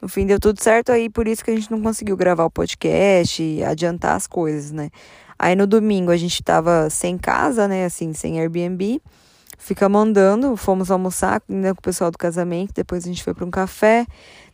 No 0.00 0.08
fim 0.08 0.26
deu 0.26 0.40
tudo 0.40 0.62
certo, 0.62 0.90
aí 0.90 1.10
por 1.10 1.28
isso 1.28 1.44
que 1.44 1.50
a 1.50 1.54
gente 1.54 1.70
não 1.70 1.80
conseguiu 1.82 2.16
gravar 2.16 2.44
o 2.44 2.50
podcast 2.50 3.42
e 3.42 3.62
adiantar 3.62 4.16
as 4.16 4.26
coisas, 4.26 4.72
né? 4.72 4.90
Aí 5.38 5.54
no 5.54 5.66
domingo 5.66 6.10
a 6.10 6.16
gente 6.16 6.42
tava 6.42 6.88
sem 6.90 7.18
casa, 7.18 7.68
né? 7.68 7.84
Assim, 7.84 8.12
sem 8.14 8.40
Airbnb. 8.40 9.00
Ficamos 9.58 10.00
andando, 10.00 10.56
fomos 10.56 10.90
almoçar 10.90 11.42
né, 11.46 11.74
com 11.74 11.80
o 11.80 11.82
pessoal 11.82 12.10
do 12.10 12.16
casamento, 12.16 12.72
depois 12.74 13.04
a 13.04 13.08
gente 13.08 13.22
foi 13.22 13.34
para 13.34 13.44
um 13.44 13.50
café, 13.50 14.06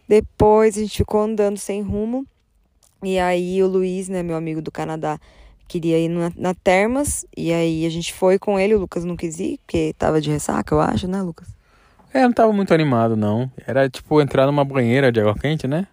depois 0.08 0.76
a 0.76 0.80
gente 0.80 0.96
ficou 0.96 1.22
andando 1.22 1.56
sem 1.58 1.80
rumo. 1.80 2.26
E 3.02 3.16
aí 3.16 3.62
o 3.62 3.68
Luiz, 3.68 4.08
né, 4.08 4.24
meu 4.24 4.36
amigo 4.36 4.60
do 4.60 4.72
Canadá, 4.72 5.20
queria 5.68 5.96
ir 5.98 6.08
na, 6.08 6.32
na 6.36 6.54
Termas, 6.54 7.24
e 7.36 7.52
aí 7.52 7.86
a 7.86 7.88
gente 7.88 8.12
foi 8.12 8.36
com 8.36 8.58
ele, 8.58 8.74
o 8.74 8.80
Lucas 8.80 9.04
não 9.04 9.16
quis 9.16 9.38
ir, 9.38 9.60
porque 9.64 9.94
tava 9.96 10.20
de 10.20 10.28
ressaca, 10.28 10.74
eu 10.74 10.80
acho, 10.80 11.06
né, 11.06 11.22
Lucas? 11.22 11.55
É, 12.16 12.22
não 12.22 12.32
tava 12.32 12.50
muito 12.50 12.72
animado, 12.72 13.14
não. 13.14 13.50
Era 13.66 13.90
tipo 13.90 14.22
entrar 14.22 14.46
numa 14.46 14.64
banheira 14.64 15.12
de 15.12 15.20
água 15.20 15.34
quente, 15.34 15.66
né? 15.66 15.86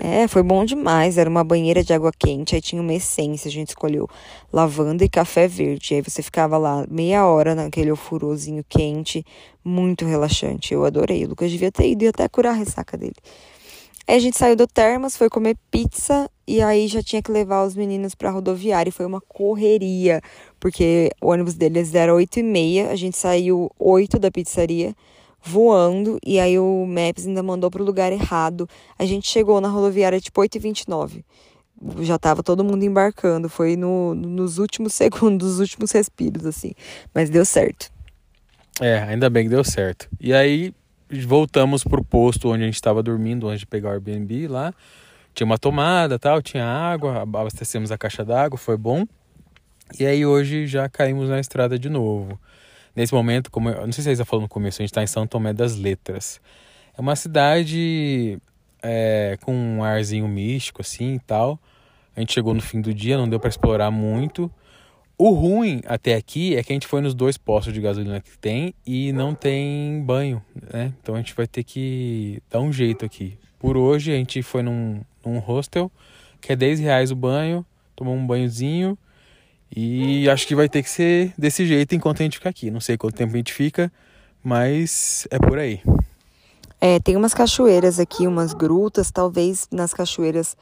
É, 0.00 0.26
foi 0.26 0.42
bom 0.42 0.64
demais. 0.64 1.16
Era 1.16 1.30
uma 1.30 1.44
banheira 1.44 1.84
de 1.84 1.92
água 1.92 2.10
quente, 2.10 2.56
aí 2.56 2.60
tinha 2.60 2.82
uma 2.82 2.92
essência, 2.92 3.48
a 3.48 3.52
gente 3.52 3.68
escolheu 3.68 4.08
lavanda 4.52 5.04
e 5.04 5.08
café 5.08 5.46
verde. 5.46 5.94
Aí 5.94 6.02
você 6.02 6.24
ficava 6.24 6.58
lá 6.58 6.84
meia 6.90 7.24
hora 7.24 7.54
naquele 7.54 7.92
ofurôzinho 7.92 8.64
quente, 8.68 9.24
muito 9.64 10.04
relaxante. 10.04 10.74
Eu 10.74 10.84
adorei. 10.84 11.24
O 11.24 11.28
Lucas 11.28 11.52
devia 11.52 11.70
ter 11.70 11.88
ido 11.88 12.02
e 12.02 12.08
até 12.08 12.28
curar 12.28 12.50
a 12.50 12.54
ressaca 12.54 12.98
dele. 12.98 13.14
Aí 14.08 14.16
a 14.16 14.18
gente 14.18 14.36
saiu 14.36 14.56
do 14.56 14.66
Termas, 14.66 15.16
foi 15.16 15.30
comer 15.30 15.56
pizza 15.70 16.28
e 16.48 16.60
aí 16.60 16.88
já 16.88 17.00
tinha 17.00 17.22
que 17.22 17.30
levar 17.30 17.64
os 17.64 17.76
meninos 17.76 18.12
pra 18.12 18.32
rodoviária 18.32 18.88
e 18.88 18.92
foi 18.92 19.06
uma 19.06 19.20
correria, 19.20 20.20
porque 20.58 21.12
o 21.22 21.28
ônibus 21.28 21.54
deles 21.54 21.94
era 21.94 22.12
8 22.12 22.40
e 22.40 22.42
meia, 22.42 22.90
a 22.90 22.96
gente 22.96 23.16
saiu 23.16 23.70
8 23.78 24.18
da 24.18 24.32
pizzaria 24.32 24.96
voando 25.42 26.18
e 26.24 26.38
aí 26.38 26.58
o 26.58 26.86
Maps 26.86 27.26
ainda 27.26 27.42
mandou 27.42 27.70
pro 27.70 27.84
lugar 27.84 28.12
errado. 28.12 28.68
A 28.98 29.04
gente 29.04 29.28
chegou 29.28 29.60
na 29.60 29.68
rodoviária 29.68 30.20
tipo 30.20 30.40
8h29. 30.40 31.24
Já 32.00 32.18
tava 32.18 32.42
todo 32.42 32.62
mundo 32.62 32.84
embarcando, 32.84 33.48
foi 33.48 33.74
no, 33.76 34.14
nos 34.14 34.58
últimos 34.58 34.92
segundos, 34.94 35.48
nos 35.48 35.60
últimos 35.60 35.90
respiros, 35.92 36.44
assim. 36.44 36.72
Mas 37.14 37.30
deu 37.30 37.44
certo. 37.44 37.90
É, 38.80 38.98
ainda 38.98 39.28
bem 39.28 39.44
que 39.44 39.50
deu 39.50 39.64
certo. 39.64 40.08
E 40.20 40.32
aí 40.32 40.74
voltamos 41.26 41.82
pro 41.82 42.04
posto 42.04 42.50
onde 42.50 42.62
a 42.62 42.66
gente 42.66 42.74
estava 42.74 43.02
dormindo, 43.02 43.48
antes 43.48 43.60
de 43.60 43.66
pegar 43.66 43.90
o 43.90 43.92
Airbnb 43.92 44.48
lá. 44.48 44.72
Tinha 45.34 45.44
uma 45.44 45.58
tomada, 45.58 46.18
tal, 46.18 46.42
tinha 46.42 46.64
água, 46.64 47.22
abastecemos 47.22 47.90
a 47.90 47.98
caixa 47.98 48.24
d'água, 48.24 48.58
foi 48.58 48.76
bom. 48.76 49.06
E 49.98 50.06
aí 50.06 50.24
hoje 50.24 50.66
já 50.66 50.88
caímos 50.88 51.28
na 51.28 51.40
estrada 51.40 51.78
de 51.78 51.88
novo. 51.88 52.38
Nesse 52.94 53.14
momento, 53.14 53.50
como 53.50 53.68
eu 53.68 53.86
não 53.86 53.92
sei 53.92 54.02
se 54.02 54.02
vocês 54.02 54.18
já 54.18 54.24
falou 54.24 54.42
no 54.42 54.48
começo, 54.48 54.80
a 54.80 54.82
gente 54.82 54.90
está 54.90 55.02
em 55.02 55.06
São 55.06 55.26
Tomé 55.26 55.52
das 55.52 55.76
Letras. 55.76 56.40
É 56.96 57.00
uma 57.00 57.14
cidade 57.14 58.38
é, 58.82 59.38
com 59.42 59.54
um 59.54 59.84
arzinho 59.84 60.26
místico 60.26 60.82
assim 60.82 61.14
e 61.14 61.20
tal. 61.20 61.58
A 62.16 62.20
gente 62.20 62.32
chegou 62.32 62.52
no 62.52 62.60
fim 62.60 62.80
do 62.80 62.92
dia, 62.92 63.16
não 63.16 63.28
deu 63.28 63.38
para 63.38 63.48
explorar 63.48 63.90
muito. 63.90 64.50
O 65.16 65.30
ruim 65.30 65.82
até 65.86 66.14
aqui 66.14 66.56
é 66.56 66.62
que 66.62 66.72
a 66.72 66.74
gente 66.74 66.86
foi 66.86 67.00
nos 67.00 67.14
dois 67.14 67.36
postos 67.36 67.74
de 67.74 67.80
gasolina 67.80 68.20
que 68.20 68.38
tem 68.38 68.74
e 68.86 69.12
não 69.12 69.34
tem 69.34 70.02
banho, 70.02 70.42
né? 70.72 70.94
Então 71.00 71.14
a 71.14 71.18
gente 71.18 71.34
vai 71.34 71.46
ter 71.46 71.62
que 71.62 72.42
dar 72.50 72.60
um 72.60 72.72
jeito 72.72 73.04
aqui. 73.04 73.38
Por 73.58 73.76
hoje 73.76 74.12
a 74.12 74.16
gente 74.16 74.42
foi 74.42 74.62
num, 74.62 75.02
num 75.24 75.38
hostel, 75.38 75.92
que 76.40 76.52
é 76.52 76.56
10 76.56 76.80
reais 76.80 77.10
o 77.10 77.14
banho, 77.16 77.64
tomou 77.94 78.14
um 78.14 78.26
banhozinho 78.26 78.98
e 79.74 80.28
acho 80.28 80.46
que 80.46 80.54
vai 80.54 80.68
ter 80.68 80.82
que 80.82 80.90
ser 80.90 81.32
desse 81.38 81.64
jeito 81.66 81.94
enquanto 81.94 82.20
a 82.20 82.24
gente 82.24 82.38
ficar 82.38 82.50
aqui. 82.50 82.70
Não 82.70 82.80
sei 82.80 82.96
quanto 82.96 83.14
tempo 83.14 83.34
a 83.34 83.36
gente 83.36 83.52
fica, 83.52 83.90
mas 84.42 85.26
é 85.30 85.38
por 85.38 85.58
aí. 85.58 85.80
É, 86.80 86.98
tem 86.98 87.14
umas 87.14 87.34
cachoeiras 87.34 88.00
aqui, 88.00 88.26
umas 88.26 88.54
grutas, 88.54 89.10
talvez 89.10 89.68
nas 89.70 89.92
cachoeiras 89.92 90.56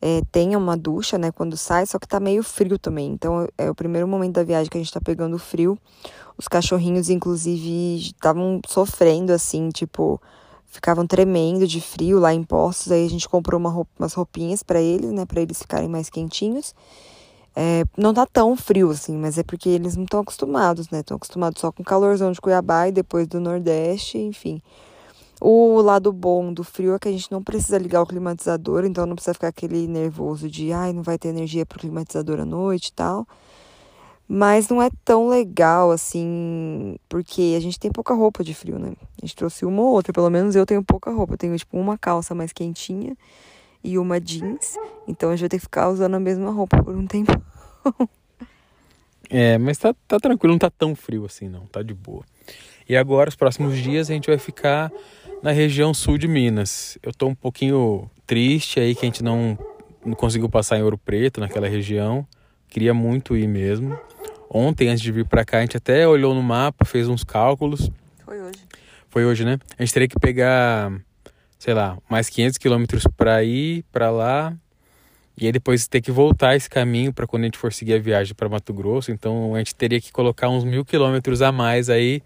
é, 0.00 0.20
tenha 0.30 0.56
uma 0.56 0.76
ducha, 0.76 1.18
né, 1.18 1.32
quando 1.32 1.56
sai, 1.56 1.86
só 1.86 1.98
que 1.98 2.06
tá 2.06 2.20
meio 2.20 2.42
frio 2.42 2.78
também. 2.78 3.10
Então 3.10 3.48
é 3.58 3.70
o 3.70 3.74
primeiro 3.74 4.06
momento 4.06 4.34
da 4.34 4.44
viagem 4.44 4.70
que 4.70 4.78
a 4.78 4.80
gente 4.80 4.92
tá 4.92 5.00
pegando 5.00 5.38
frio. 5.38 5.78
Os 6.36 6.46
cachorrinhos, 6.46 7.10
inclusive, 7.10 7.96
estavam 7.96 8.60
sofrendo, 8.68 9.32
assim, 9.32 9.68
tipo, 9.70 10.20
ficavam 10.66 11.06
tremendo 11.06 11.66
de 11.66 11.80
frio 11.80 12.18
lá 12.18 12.34
em 12.34 12.44
Postos. 12.44 12.92
Aí 12.92 13.04
a 13.04 13.10
gente 13.10 13.28
comprou 13.28 13.58
uma 13.58 13.70
roupa, 13.70 13.90
umas 13.98 14.12
roupinhas 14.14 14.62
para 14.62 14.80
eles, 14.80 15.10
né, 15.10 15.24
para 15.24 15.40
eles 15.40 15.58
ficarem 15.58 15.88
mais 15.88 16.10
quentinhos. 16.10 16.74
É, 17.56 17.84
não 17.96 18.12
tá 18.12 18.26
tão 18.26 18.56
frio 18.56 18.90
assim, 18.90 19.16
mas 19.16 19.38
é 19.38 19.44
porque 19.44 19.68
eles 19.68 19.94
não 19.94 20.04
estão 20.04 20.20
acostumados, 20.20 20.90
né? 20.90 21.00
Estão 21.00 21.16
acostumados 21.16 21.60
só 21.60 21.70
com 21.70 21.84
calorzão 21.84 22.32
de 22.32 22.40
Cuiabá 22.40 22.88
e 22.88 22.92
depois 22.92 23.28
do 23.28 23.38
Nordeste, 23.38 24.18
enfim. 24.18 24.60
O 25.40 25.80
lado 25.80 26.12
bom 26.12 26.52
do 26.52 26.64
frio 26.64 26.94
é 26.94 26.98
que 26.98 27.08
a 27.08 27.12
gente 27.12 27.30
não 27.30 27.42
precisa 27.42 27.78
ligar 27.78 28.02
o 28.02 28.06
climatizador, 28.06 28.84
então 28.84 29.06
não 29.06 29.14
precisa 29.14 29.34
ficar 29.34 29.48
aquele 29.48 29.86
nervoso 29.86 30.48
de 30.50 30.72
ai, 30.72 30.92
não 30.92 31.02
vai 31.02 31.18
ter 31.18 31.28
energia 31.28 31.66
pro 31.66 31.78
climatizador 31.78 32.40
à 32.40 32.44
noite 32.44 32.88
e 32.88 32.92
tal. 32.92 33.26
Mas 34.26 34.68
não 34.68 34.82
é 34.82 34.88
tão 35.04 35.28
legal 35.28 35.90
assim, 35.90 36.96
porque 37.08 37.54
a 37.56 37.60
gente 37.60 37.78
tem 37.78 37.92
pouca 37.92 38.14
roupa 38.14 38.42
de 38.42 38.54
frio, 38.54 38.78
né? 38.78 38.94
A 39.22 39.26
gente 39.26 39.36
trouxe 39.36 39.66
uma 39.66 39.82
ou 39.82 39.88
outra, 39.88 40.12
pelo 40.12 40.30
menos 40.30 40.56
eu 40.56 40.64
tenho 40.64 40.82
pouca 40.82 41.10
roupa. 41.12 41.34
Eu 41.34 41.38
tenho 41.38 41.56
tipo 41.58 41.78
uma 41.78 41.98
calça 41.98 42.34
mais 42.34 42.52
quentinha 42.52 43.14
e 43.84 43.98
uma 43.98 44.18
jeans. 44.18 44.76
Então 45.06 45.28
a 45.28 45.32
gente 45.32 45.40
vai 45.42 45.48
ter 45.50 45.58
que 45.58 45.62
ficar 45.62 45.90
usando 45.90 46.14
a 46.14 46.20
mesma 46.20 46.50
roupa 46.50 46.82
por 46.82 46.96
um 46.96 47.06
tempo. 47.06 47.32
é, 49.28 49.58
mas 49.58 49.76
tá, 49.78 49.94
tá 50.08 50.18
tranquilo, 50.18 50.54
não 50.54 50.58
tá 50.58 50.70
tão 50.70 50.96
frio 50.96 51.26
assim 51.26 51.48
não, 51.48 51.66
tá 51.66 51.82
de 51.82 51.92
boa. 51.92 52.24
E 52.88 52.96
agora, 52.96 53.28
os 53.28 53.36
próximos 53.36 53.78
dias, 53.78 54.10
a 54.10 54.14
gente 54.14 54.26
vai 54.26 54.38
ficar 54.38 54.92
na 55.42 55.50
região 55.50 55.94
sul 55.94 56.18
de 56.18 56.28
Minas. 56.28 56.98
Eu 57.02 57.12
tô 57.12 57.28
um 57.28 57.34
pouquinho 57.34 58.10
triste 58.26 58.78
aí 58.78 58.94
que 58.94 59.04
a 59.04 59.08
gente 59.08 59.22
não, 59.22 59.58
não 60.04 60.14
conseguiu 60.14 60.48
passar 60.48 60.78
em 60.78 60.82
Ouro 60.82 60.98
Preto, 60.98 61.40
naquela 61.40 61.66
região. 61.66 62.26
Queria 62.68 62.92
muito 62.92 63.36
ir 63.36 63.46
mesmo. 63.46 63.98
Ontem, 64.50 64.88
antes 64.88 65.02
de 65.02 65.10
vir 65.10 65.26
para 65.26 65.44
cá, 65.44 65.58
a 65.58 65.60
gente 65.62 65.76
até 65.76 66.06
olhou 66.06 66.34
no 66.34 66.42
mapa, 66.42 66.84
fez 66.84 67.08
uns 67.08 67.24
cálculos. 67.24 67.90
Foi 68.24 68.40
hoje. 68.40 68.58
Foi 69.08 69.24
hoje, 69.24 69.44
né? 69.44 69.58
A 69.78 69.82
gente 69.82 69.94
teria 69.94 70.08
que 70.08 70.18
pegar 70.18 70.92
sei 71.64 71.72
lá, 71.72 71.96
mais 72.10 72.28
500 72.28 72.58
quilômetros 72.58 73.04
para 73.16 73.42
ir 73.42 73.86
para 73.90 74.10
lá 74.10 74.54
e 75.34 75.46
aí 75.46 75.52
depois 75.52 75.88
ter 75.88 76.02
que 76.02 76.12
voltar 76.12 76.54
esse 76.54 76.68
caminho 76.68 77.10
para 77.10 77.26
quando 77.26 77.44
a 77.44 77.46
gente 77.46 77.56
for 77.56 77.72
seguir 77.72 77.94
a 77.94 77.98
viagem 77.98 78.34
para 78.34 78.50
Mato 78.50 78.74
Grosso. 78.74 79.10
Então 79.10 79.54
a 79.54 79.58
gente 79.58 79.74
teria 79.74 79.98
que 79.98 80.12
colocar 80.12 80.50
uns 80.50 80.62
mil 80.62 80.84
quilômetros 80.84 81.40
a 81.40 81.50
mais 81.50 81.88
aí 81.88 82.22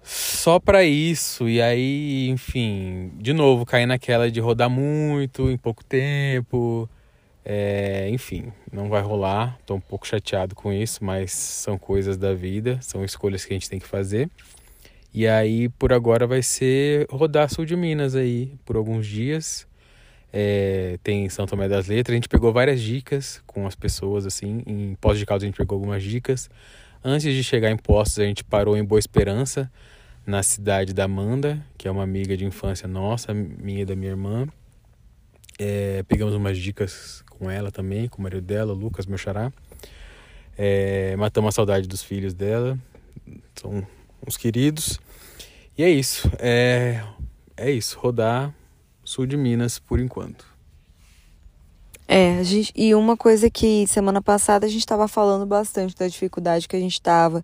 só 0.00 0.60
para 0.60 0.84
isso. 0.84 1.48
E 1.48 1.60
aí, 1.60 2.28
enfim, 2.28 3.10
de 3.16 3.32
novo 3.32 3.66
cair 3.66 3.84
naquela 3.84 4.30
de 4.30 4.38
rodar 4.38 4.70
muito 4.70 5.50
em 5.50 5.56
pouco 5.56 5.84
tempo. 5.84 6.88
É, 7.44 8.08
enfim, 8.10 8.52
não 8.72 8.88
vai 8.88 9.02
rolar. 9.02 9.58
Tô 9.66 9.74
um 9.74 9.80
pouco 9.80 10.06
chateado 10.06 10.54
com 10.54 10.72
isso, 10.72 11.04
mas 11.04 11.32
são 11.32 11.76
coisas 11.76 12.16
da 12.16 12.32
vida, 12.32 12.78
são 12.80 13.04
escolhas 13.04 13.44
que 13.44 13.52
a 13.52 13.56
gente 13.56 13.68
tem 13.68 13.80
que 13.80 13.88
fazer. 13.88 14.30
E 15.14 15.28
aí, 15.28 15.68
por 15.68 15.92
agora, 15.92 16.26
vai 16.26 16.42
ser 16.42 17.06
rodar 17.08 17.48
sul 17.48 17.64
de 17.64 17.76
Minas 17.76 18.16
aí, 18.16 18.52
por 18.64 18.74
alguns 18.74 19.06
dias. 19.06 19.64
É, 20.32 20.98
tem 21.04 21.28
São 21.28 21.46
Tomé 21.46 21.68
das 21.68 21.86
Letras. 21.86 22.14
A 22.14 22.16
gente 22.16 22.28
pegou 22.28 22.52
várias 22.52 22.80
dicas 22.80 23.40
com 23.46 23.64
as 23.64 23.76
pessoas, 23.76 24.26
assim. 24.26 24.64
Em 24.66 24.96
Poços 24.96 25.20
de 25.20 25.26
Caldas 25.26 25.44
a 25.44 25.46
gente 25.46 25.56
pegou 25.56 25.76
algumas 25.76 26.02
dicas. 26.02 26.50
Antes 27.04 27.32
de 27.32 27.44
chegar 27.44 27.70
em 27.70 27.76
Postos, 27.76 28.18
a 28.18 28.24
gente 28.24 28.42
parou 28.42 28.76
em 28.76 28.82
Boa 28.82 28.98
Esperança, 28.98 29.70
na 30.26 30.42
cidade 30.42 30.92
da 30.92 31.04
Amanda, 31.04 31.64
que 31.78 31.86
é 31.86 31.90
uma 31.92 32.02
amiga 32.02 32.36
de 32.36 32.44
infância 32.44 32.88
nossa, 32.88 33.32
minha 33.32 33.82
e 33.82 33.84
da 33.84 33.94
minha 33.94 34.10
irmã. 34.10 34.48
É, 35.60 36.02
pegamos 36.08 36.34
umas 36.34 36.58
dicas 36.58 37.22
com 37.30 37.48
ela 37.48 37.70
também, 37.70 38.08
com 38.08 38.18
o 38.18 38.22
marido 38.22 38.42
dela, 38.42 38.72
Lucas, 38.72 39.06
meu 39.06 39.16
xará. 39.16 39.52
É, 40.58 41.14
matamos 41.14 41.50
a 41.50 41.52
saudade 41.52 41.86
dos 41.86 42.02
filhos 42.02 42.34
dela. 42.34 42.76
São 43.54 43.86
uns 44.26 44.36
queridos. 44.36 44.98
E 45.76 45.82
é 45.82 45.90
isso. 45.90 46.30
É, 46.38 47.02
é 47.56 47.70
isso. 47.70 47.98
Rodar 47.98 48.54
sul 49.04 49.26
de 49.26 49.36
Minas 49.36 49.78
por 49.78 50.00
enquanto. 50.00 50.46
É, 52.06 52.38
a 52.38 52.42
gente, 52.42 52.72
e 52.76 52.94
uma 52.94 53.16
coisa 53.16 53.48
que 53.48 53.86
semana 53.86 54.20
passada 54.20 54.66
a 54.66 54.68
gente 54.68 54.80
estava 54.80 55.08
falando 55.08 55.46
bastante 55.46 55.96
da 55.96 56.06
dificuldade 56.06 56.68
que 56.68 56.76
a 56.76 56.80
gente 56.80 56.92
estava 56.92 57.42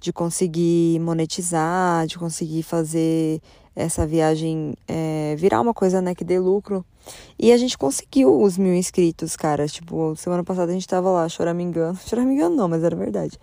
de 0.00 0.12
conseguir 0.12 0.98
monetizar, 1.00 2.06
de 2.06 2.18
conseguir 2.18 2.62
fazer 2.62 3.40
essa 3.76 4.06
viagem 4.06 4.74
é, 4.88 5.34
virar 5.38 5.60
uma 5.60 5.72
coisa 5.72 6.00
né, 6.02 6.14
que 6.14 6.24
dê 6.24 6.38
lucro. 6.38 6.84
E 7.38 7.52
a 7.52 7.56
gente 7.56 7.76
conseguiu 7.76 8.40
os 8.40 8.58
mil 8.58 8.74
inscritos, 8.74 9.36
cara. 9.36 9.66
Tipo, 9.66 10.14
semana 10.16 10.42
passada 10.42 10.70
a 10.70 10.74
gente 10.74 10.88
tava 10.88 11.10
lá, 11.10 11.28
choramingando. 11.28 11.98
Choramingando 12.06 12.56
não, 12.56 12.68
mas 12.68 12.82
era 12.82 12.96
verdade. 12.96 13.38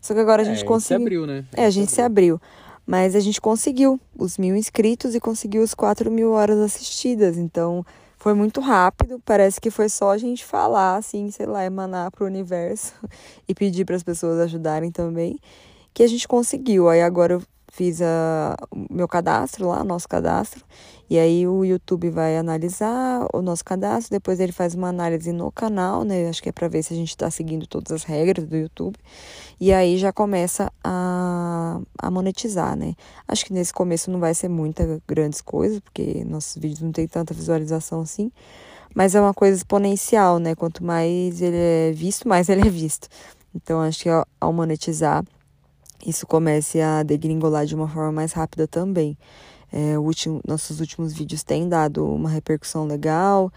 Só 0.00 0.14
que 0.14 0.20
agora 0.20 0.42
a 0.42 0.44
gente 0.44 0.62
é, 0.62 0.66
conseguiu. 0.66 0.98
Se 0.98 1.02
abriu, 1.02 1.26
né? 1.26 1.44
É, 1.54 1.64
a 1.64 1.70
gente 1.70 1.90
se 1.90 2.00
abriu. 2.00 2.40
Mas 2.86 3.14
a 3.14 3.20
gente 3.20 3.40
conseguiu 3.40 4.00
os 4.16 4.36
mil 4.38 4.56
inscritos 4.56 5.14
e 5.14 5.20
conseguiu 5.20 5.62
os 5.62 5.74
quatro 5.74 6.10
mil 6.10 6.32
horas 6.32 6.58
assistidas. 6.58 7.36
Então 7.38 7.84
foi 8.16 8.34
muito 8.34 8.60
rápido. 8.60 9.20
Parece 9.24 9.60
que 9.60 9.70
foi 9.70 9.88
só 9.88 10.10
a 10.10 10.18
gente 10.18 10.44
falar, 10.44 10.96
assim, 10.96 11.30
sei 11.30 11.46
lá, 11.46 11.64
emanar 11.64 12.10
para 12.10 12.24
o 12.24 12.26
universo 12.26 12.94
e 13.48 13.54
pedir 13.54 13.84
para 13.84 13.96
as 13.96 14.02
pessoas 14.02 14.38
ajudarem 14.40 14.90
também. 14.90 15.38
Que 15.94 16.02
a 16.02 16.06
gente 16.06 16.26
conseguiu. 16.26 16.88
Aí 16.88 17.02
agora 17.02 17.34
eu 17.34 17.42
fiz 17.72 18.02
a, 18.02 18.56
o 18.70 18.94
meu 18.94 19.08
cadastro 19.08 19.68
lá, 19.68 19.82
nosso 19.82 20.06
cadastro, 20.06 20.64
e 21.12 21.18
aí 21.18 21.46
o 21.46 21.62
YouTube 21.62 22.08
vai 22.08 22.38
analisar 22.38 23.26
o 23.34 23.42
nosso 23.42 23.62
cadastro, 23.62 24.12
depois 24.12 24.40
ele 24.40 24.50
faz 24.50 24.74
uma 24.74 24.88
análise 24.88 25.30
no 25.30 25.52
canal, 25.52 26.04
né? 26.04 26.26
Acho 26.26 26.42
que 26.42 26.48
é 26.48 26.52
para 26.52 26.68
ver 26.68 26.82
se 26.82 26.94
a 26.94 26.96
gente 26.96 27.10
está 27.10 27.30
seguindo 27.30 27.66
todas 27.66 27.92
as 27.92 28.02
regras 28.02 28.46
do 28.46 28.56
YouTube. 28.56 28.96
E 29.60 29.74
aí 29.74 29.98
já 29.98 30.10
começa 30.10 30.72
a, 30.82 31.78
a 31.98 32.10
monetizar, 32.10 32.74
né? 32.74 32.94
Acho 33.28 33.44
que 33.44 33.52
nesse 33.52 33.74
começo 33.74 34.10
não 34.10 34.20
vai 34.20 34.32
ser 34.32 34.48
muita 34.48 35.02
grandes 35.06 35.42
coisas, 35.42 35.80
porque 35.80 36.24
nossos 36.24 36.54
vídeos 36.56 36.80
não 36.80 36.92
tem 36.92 37.06
tanta 37.06 37.34
visualização 37.34 38.00
assim. 38.00 38.32
Mas 38.94 39.14
é 39.14 39.20
uma 39.20 39.34
coisa 39.34 39.58
exponencial, 39.58 40.38
né? 40.38 40.54
Quanto 40.54 40.82
mais 40.82 41.42
ele 41.42 41.58
é 41.58 41.92
visto, 41.92 42.26
mais 42.26 42.48
ele 42.48 42.66
é 42.66 42.70
visto. 42.70 43.06
Então 43.54 43.82
acho 43.82 44.02
que 44.02 44.08
ao 44.40 44.50
monetizar 44.50 45.22
isso 46.06 46.26
comece 46.26 46.80
a 46.80 47.02
degringolar 47.02 47.66
de 47.66 47.74
uma 47.74 47.86
forma 47.86 48.12
mais 48.12 48.32
rápida 48.32 48.66
também. 48.66 49.14
É, 49.72 49.98
último, 49.98 50.40
nossos 50.46 50.80
últimos 50.80 51.14
vídeos 51.14 51.42
têm 51.42 51.66
dado 51.66 52.06
uma 52.06 52.28
repercussão 52.28 52.86
legal 52.86 53.50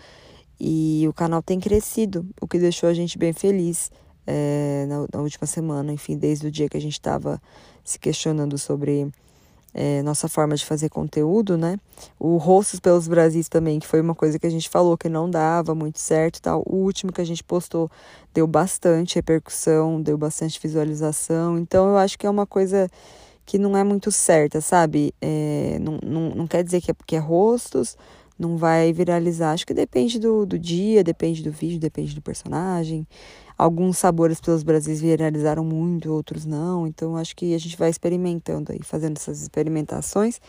e 0.57 1.05
o 1.09 1.13
canal 1.13 1.43
tem 1.43 1.59
crescido, 1.59 2.25
o 2.41 2.47
que 2.47 2.57
deixou 2.57 2.87
a 2.87 2.93
gente 2.93 3.17
bem 3.17 3.33
feliz 3.33 3.91
é, 4.25 4.85
na, 4.87 5.05
na, 5.13 5.21
última 5.21 5.45
semana, 5.45 5.91
enfim, 5.91 6.17
desde 6.17 6.47
o 6.47 6.51
dia 6.51 6.69
que 6.69 6.77
a 6.77 6.81
gente 6.81 6.93
estava 6.93 7.41
se 7.83 7.99
questionando 7.99 8.57
sobre 8.57 9.11
é, 9.73 10.01
nossa 10.03 10.29
forma 10.29 10.55
de 10.55 10.65
fazer 10.65 10.87
conteúdo, 10.87 11.57
né? 11.57 11.77
O 12.17 12.37
Rostos 12.37 12.79
pelos 12.79 13.09
Brasis 13.09 13.49
também, 13.49 13.77
que 13.77 13.85
foi 13.85 13.99
uma 13.99 14.15
coisa 14.15 14.39
que 14.39 14.47
a 14.47 14.49
gente 14.49 14.69
falou 14.69 14.97
que 14.97 15.09
não 15.09 15.29
dava 15.29 15.75
muito 15.75 15.99
certo 15.99 16.41
tal. 16.41 16.63
O 16.65 16.77
último 16.77 17.11
que 17.11 17.19
a 17.19 17.25
gente 17.25 17.43
postou 17.43 17.91
deu 18.33 18.47
bastante 18.47 19.15
repercussão, 19.15 20.01
deu 20.01 20.17
bastante 20.17 20.57
visualização. 20.61 21.59
Então 21.59 21.89
eu 21.89 21.97
acho 21.97 22.17
que 22.17 22.25
é 22.25 22.29
uma 22.29 22.45
coisa 22.45 22.89
que 23.45 23.57
não 23.57 23.77
é 23.77 23.83
muito 23.83 24.11
certa, 24.11 24.59
sabe? 24.59 25.13
É, 25.21 25.77
não, 25.79 25.99
não, 26.03 26.29
não 26.35 26.47
quer 26.47 26.63
dizer 26.63 26.81
que 26.81 26.91
é 26.91 26.93
porque 26.93 27.15
é 27.15 27.19
rostos, 27.19 27.95
não 28.37 28.57
vai 28.57 28.91
viralizar. 28.91 29.51
Acho 29.51 29.65
que 29.65 29.73
depende 29.73 30.19
do, 30.19 30.45
do 30.45 30.59
dia, 30.59 31.03
depende 31.03 31.43
do 31.43 31.51
vídeo, 31.51 31.79
depende 31.79 32.13
do 32.13 32.21
personagem. 32.21 33.07
Alguns 33.57 33.97
sabores 33.97 34.41
pelos 34.41 34.63
Brasis 34.63 34.99
viralizaram 34.99 35.63
muito, 35.63 36.11
outros 36.11 36.45
não. 36.45 36.85
Então, 36.85 37.15
acho 37.15 37.33
que 37.35 37.53
a 37.55 37.57
gente 37.57 37.77
vai 37.77 37.89
experimentando 37.89 38.73
aí, 38.73 38.79
fazendo 38.83 39.15
essas 39.15 39.41
experimentações. 39.41 40.41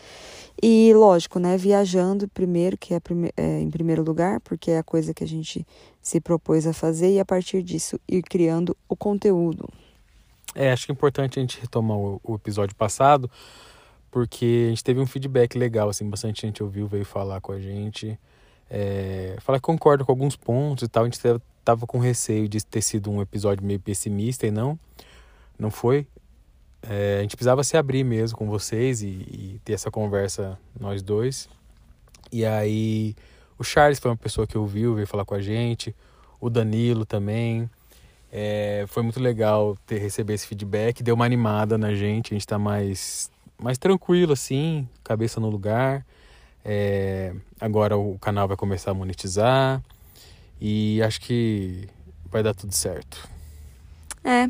E, 0.61 0.93
lógico, 0.93 1.39
né, 1.39 1.55
viajando 1.55 2.27
primeiro, 2.27 2.77
que 2.77 2.93
é, 2.93 2.99
prime 2.99 3.31
é, 3.37 3.61
em 3.61 3.69
primeiro 3.69 4.03
lugar, 4.03 4.41
porque 4.41 4.71
é 4.71 4.79
a 4.79 4.83
coisa 4.83 5.13
que 5.13 5.23
a 5.23 5.27
gente 5.27 5.65
se 6.01 6.19
propôs 6.19 6.67
a 6.67 6.73
fazer, 6.73 7.13
e 7.13 7.19
a 7.19 7.25
partir 7.25 7.63
disso 7.63 7.97
ir 8.09 8.23
criando 8.23 8.75
o 8.89 8.95
conteúdo. 8.95 9.69
É, 10.57 10.71
acho 10.71 10.87
que 10.87 10.91
é 10.91 10.93
importante 10.93 11.37
a 11.37 11.41
gente 11.41 11.61
retomar 11.61 11.95
o, 11.95 12.19
o 12.23 12.33
episódio 12.33 12.75
passado, 12.75 13.29
porque 14.09 14.65
a 14.65 14.69
gente 14.69 14.83
teve 14.83 14.99
um 14.99 15.05
feedback 15.05 15.55
legal, 15.55 15.87
assim, 15.87 16.09
bastante 16.09 16.41
gente 16.41 16.63
ouviu, 16.63 16.87
veio 16.87 17.05
falar 17.05 17.39
com 17.39 17.51
a 17.51 17.59
gente. 17.59 18.19
É, 18.67 19.37
falar 19.39 19.59
que 19.59 19.63
concorda 19.63 20.03
com 20.03 20.11
alguns 20.11 20.35
pontos 20.35 20.83
e 20.83 20.87
tal. 20.87 21.03
A 21.03 21.05
gente 21.05 21.19
tava 21.63 21.85
com 21.85 21.99
receio 21.99 22.49
de 22.49 22.65
ter 22.65 22.81
sido 22.81 23.11
um 23.11 23.21
episódio 23.21 23.63
meio 23.63 23.79
pessimista 23.79 24.47
e 24.47 24.51
não, 24.51 24.79
não 25.59 25.69
foi. 25.69 26.07
É, 26.81 27.19
a 27.19 27.21
gente 27.21 27.35
precisava 27.35 27.63
se 27.63 27.77
abrir 27.77 28.03
mesmo 28.03 28.35
com 28.35 28.47
vocês 28.47 29.03
e, 29.03 29.07
e, 29.07 29.61
ter 29.63 29.73
essa 29.73 29.91
conversa 29.91 30.57
nós 30.79 31.03
dois. 31.03 31.47
E 32.31 32.43
aí 32.43 33.15
o 33.59 33.63
Charles 33.63 33.99
foi 33.99 34.09
uma 34.09 34.17
pessoa 34.17 34.47
que 34.47 34.57
ouviu, 34.57 34.95
veio 34.95 35.05
falar 35.05 35.23
com 35.23 35.35
a 35.35 35.41
gente, 35.41 35.95
o 36.41 36.49
Danilo 36.49 37.05
também. 37.05 37.69
É, 38.31 38.85
foi 38.87 39.03
muito 39.03 39.19
legal 39.19 39.77
ter 39.85 39.99
receber 39.99 40.33
esse 40.33 40.47
feedback, 40.47 41.01
deu 41.01 41.15
uma 41.15 41.25
animada 41.25 41.77
na 41.77 41.93
gente, 41.93 42.33
a 42.33 42.35
gente 42.35 42.41
está 42.41 42.59
mais, 42.59 43.31
mais 43.57 43.77
tranquilo 43.77 44.33
assim, 44.33 44.87
cabeça 45.03 45.39
no 45.39 45.49
lugar. 45.49 46.05
É, 46.63 47.33
agora 47.61 47.97
o 47.97 48.19
canal 48.19 48.47
vai 48.47 48.57
começar 48.57 48.91
a 48.91 48.93
monetizar. 48.93 49.81
E 50.59 51.01
acho 51.01 51.21
que 51.21 51.87
vai 52.29 52.43
dar 52.43 52.53
tudo 52.53 52.73
certo. 52.73 53.27
É. 54.23 54.49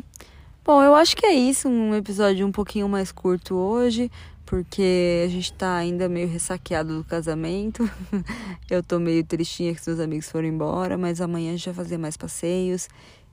Bom, 0.64 0.82
eu 0.82 0.94
acho 0.94 1.16
que 1.16 1.24
é 1.24 1.32
isso. 1.32 1.68
Um 1.68 1.94
episódio 1.94 2.46
um 2.46 2.52
pouquinho 2.52 2.88
mais 2.88 3.12
curto 3.12 3.54
hoje, 3.54 4.10
porque 4.44 5.22
a 5.24 5.28
gente 5.28 5.52
tá 5.52 5.76
ainda 5.76 6.08
meio 6.08 6.28
ressaqueado 6.28 6.98
do 6.98 7.04
casamento. 7.04 7.88
eu 8.68 8.82
tô 8.82 8.98
meio 8.98 9.22
tristinha 9.24 9.74
que 9.74 9.80
seus 9.80 10.00
amigos 10.00 10.30
foram 10.30 10.48
embora, 10.48 10.98
mas 10.98 11.20
amanhã 11.20 11.52
a 11.52 11.56
gente 11.56 11.66
vai 11.66 11.74
fazer 11.74 11.98
mais 11.98 12.16
passeios 12.16 12.88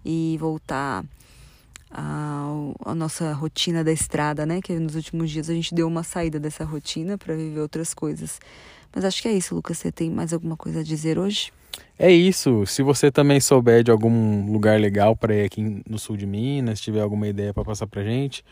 e 0.06 0.38
voltar 0.40 1.04
a, 1.90 2.94
nossa 2.96 3.34
rotina 3.34 3.84
da 3.84 3.92
estrada, 3.92 4.46
né? 4.46 4.62
Que 4.62 4.78
nos 4.78 4.96
últimos 4.96 5.32
dias 5.32 5.50
a 5.50 5.54
gente 5.54 5.74
deu 5.74 5.88
uma 5.88 6.04
saída 6.04 6.40
dessa 6.40 6.64
rotina 6.64 7.18
para 7.18 7.36
viver 7.36 7.60
outras 7.60 7.94
coisas. 7.94 8.40
Mas 8.94 9.04
acho 9.04 9.22
que 9.22 9.28
é 9.28 9.34
isso, 9.34 9.56
Lucas. 9.56 9.78
Você 9.78 9.92
tem 9.92 10.10
mais 10.10 10.32
alguma 10.32 10.56
coisa 10.56 10.82
a 10.82 10.84
dizer 10.84 11.18
hoje? 11.18 11.52
É 11.98 12.12
isso. 12.12 12.66
Se 12.66 12.84
você 12.84 13.12
também 13.12 13.40
souber 13.40 13.84
de 13.84 13.92
algum 13.92 14.52
lugar 14.52 14.80
legal 14.80 15.16
para 15.16 15.34
ir 15.36 15.46
aqui 15.46 15.84
no 15.90 15.98
sul 15.98 16.16
de 16.16 16.26
Minas, 16.26 16.80
tiver 16.80 17.02
alguma 17.02 17.28
ideia 17.28 17.54
para 17.54 17.64
passar 17.64 17.88
pra 17.88 18.04
gente, 18.04 18.44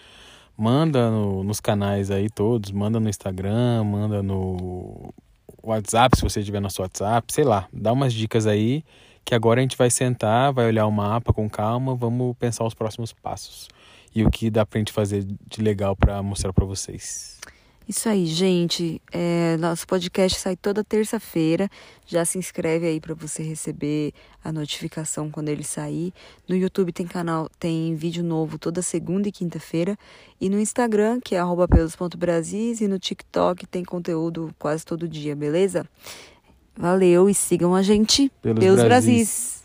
manda 0.58 1.10
no, 1.10 1.44
nos 1.44 1.60
canais 1.60 2.10
aí 2.12 2.30
todos, 2.30 2.72
manda 2.72 3.00
no 3.00 3.10
Instagram, 3.10 3.84
manda 3.84 4.24
no 4.24 5.14
WhatsApp, 5.62 6.18
se 6.18 6.24
você 6.24 6.44
tiver 6.44 6.60
nosso 6.60 6.82
WhatsApp, 6.82 7.32
sei 7.32 7.44
lá, 7.44 7.68
dá 7.72 7.92
umas 7.94 8.14
dicas 8.14 8.46
aí, 8.46 8.84
que 9.26 9.34
agora 9.34 9.60
a 9.60 9.64
gente 9.64 9.78
vai 9.78 9.90
sentar, 9.90 10.52
vai 10.54 10.68
olhar 10.68 10.86
o 10.86 10.92
mapa 10.92 11.34
com 11.34 11.50
calma, 11.50 11.96
vamos 11.96 12.36
pensar 12.38 12.66
os 12.66 12.74
próximos 12.74 13.14
passos 13.14 13.68
e 14.14 14.24
o 14.24 14.30
que 14.30 14.50
dá 14.50 14.66
pra 14.66 14.80
gente 14.80 14.92
fazer 14.92 15.26
de 15.48 15.62
legal 15.62 15.96
para 15.96 16.22
mostrar 16.22 16.54
para 16.54 16.66
vocês. 16.66 17.40
Isso 17.88 18.08
aí, 18.08 18.26
gente. 18.26 19.02
É, 19.12 19.58
nosso 19.58 19.86
podcast 19.86 20.40
sai 20.40 20.56
toda 20.56 20.86
terça-feira. 20.86 21.70
Já 22.06 22.24
se 22.24 22.38
inscreve 22.38 22.88
aí 22.88 23.02
para 23.02 23.14
você 23.14 23.44
receber 23.44 24.14
a 24.42 24.54
notificação 24.54 25.30
quando 25.30 25.50
ele 25.50 25.66
sair. 25.66 26.14
No 26.48 26.56
YouTube 26.56 26.94
tem 26.94 27.06
canal, 27.06 27.50
tem 27.60 27.94
vídeo 27.94 28.24
novo 28.24 28.58
toda 28.58 28.82
segunda 28.82 29.28
e 29.28 29.34
quinta-feira. 29.34 29.98
E 30.40 30.50
no 30.50 30.58
Instagram, 30.58 31.20
que 31.20 31.36
é 31.36 31.42
pelos.brasis, 31.70 32.80
e 32.80 32.88
no 32.88 32.98
TikTok 32.98 33.68
tem 33.68 33.84
conteúdo 33.84 34.56
quase 34.58 34.86
todo 34.86 35.06
dia, 35.06 35.36
beleza? 35.36 35.86
Valeu 36.76 37.30
e 37.30 37.34
sigam 37.34 37.76
a 37.76 37.82
gente 37.82 38.32
pelos, 38.42 38.60
pelos 38.60 38.84
Brasis. 38.84 39.06
Brasis. 39.06 39.63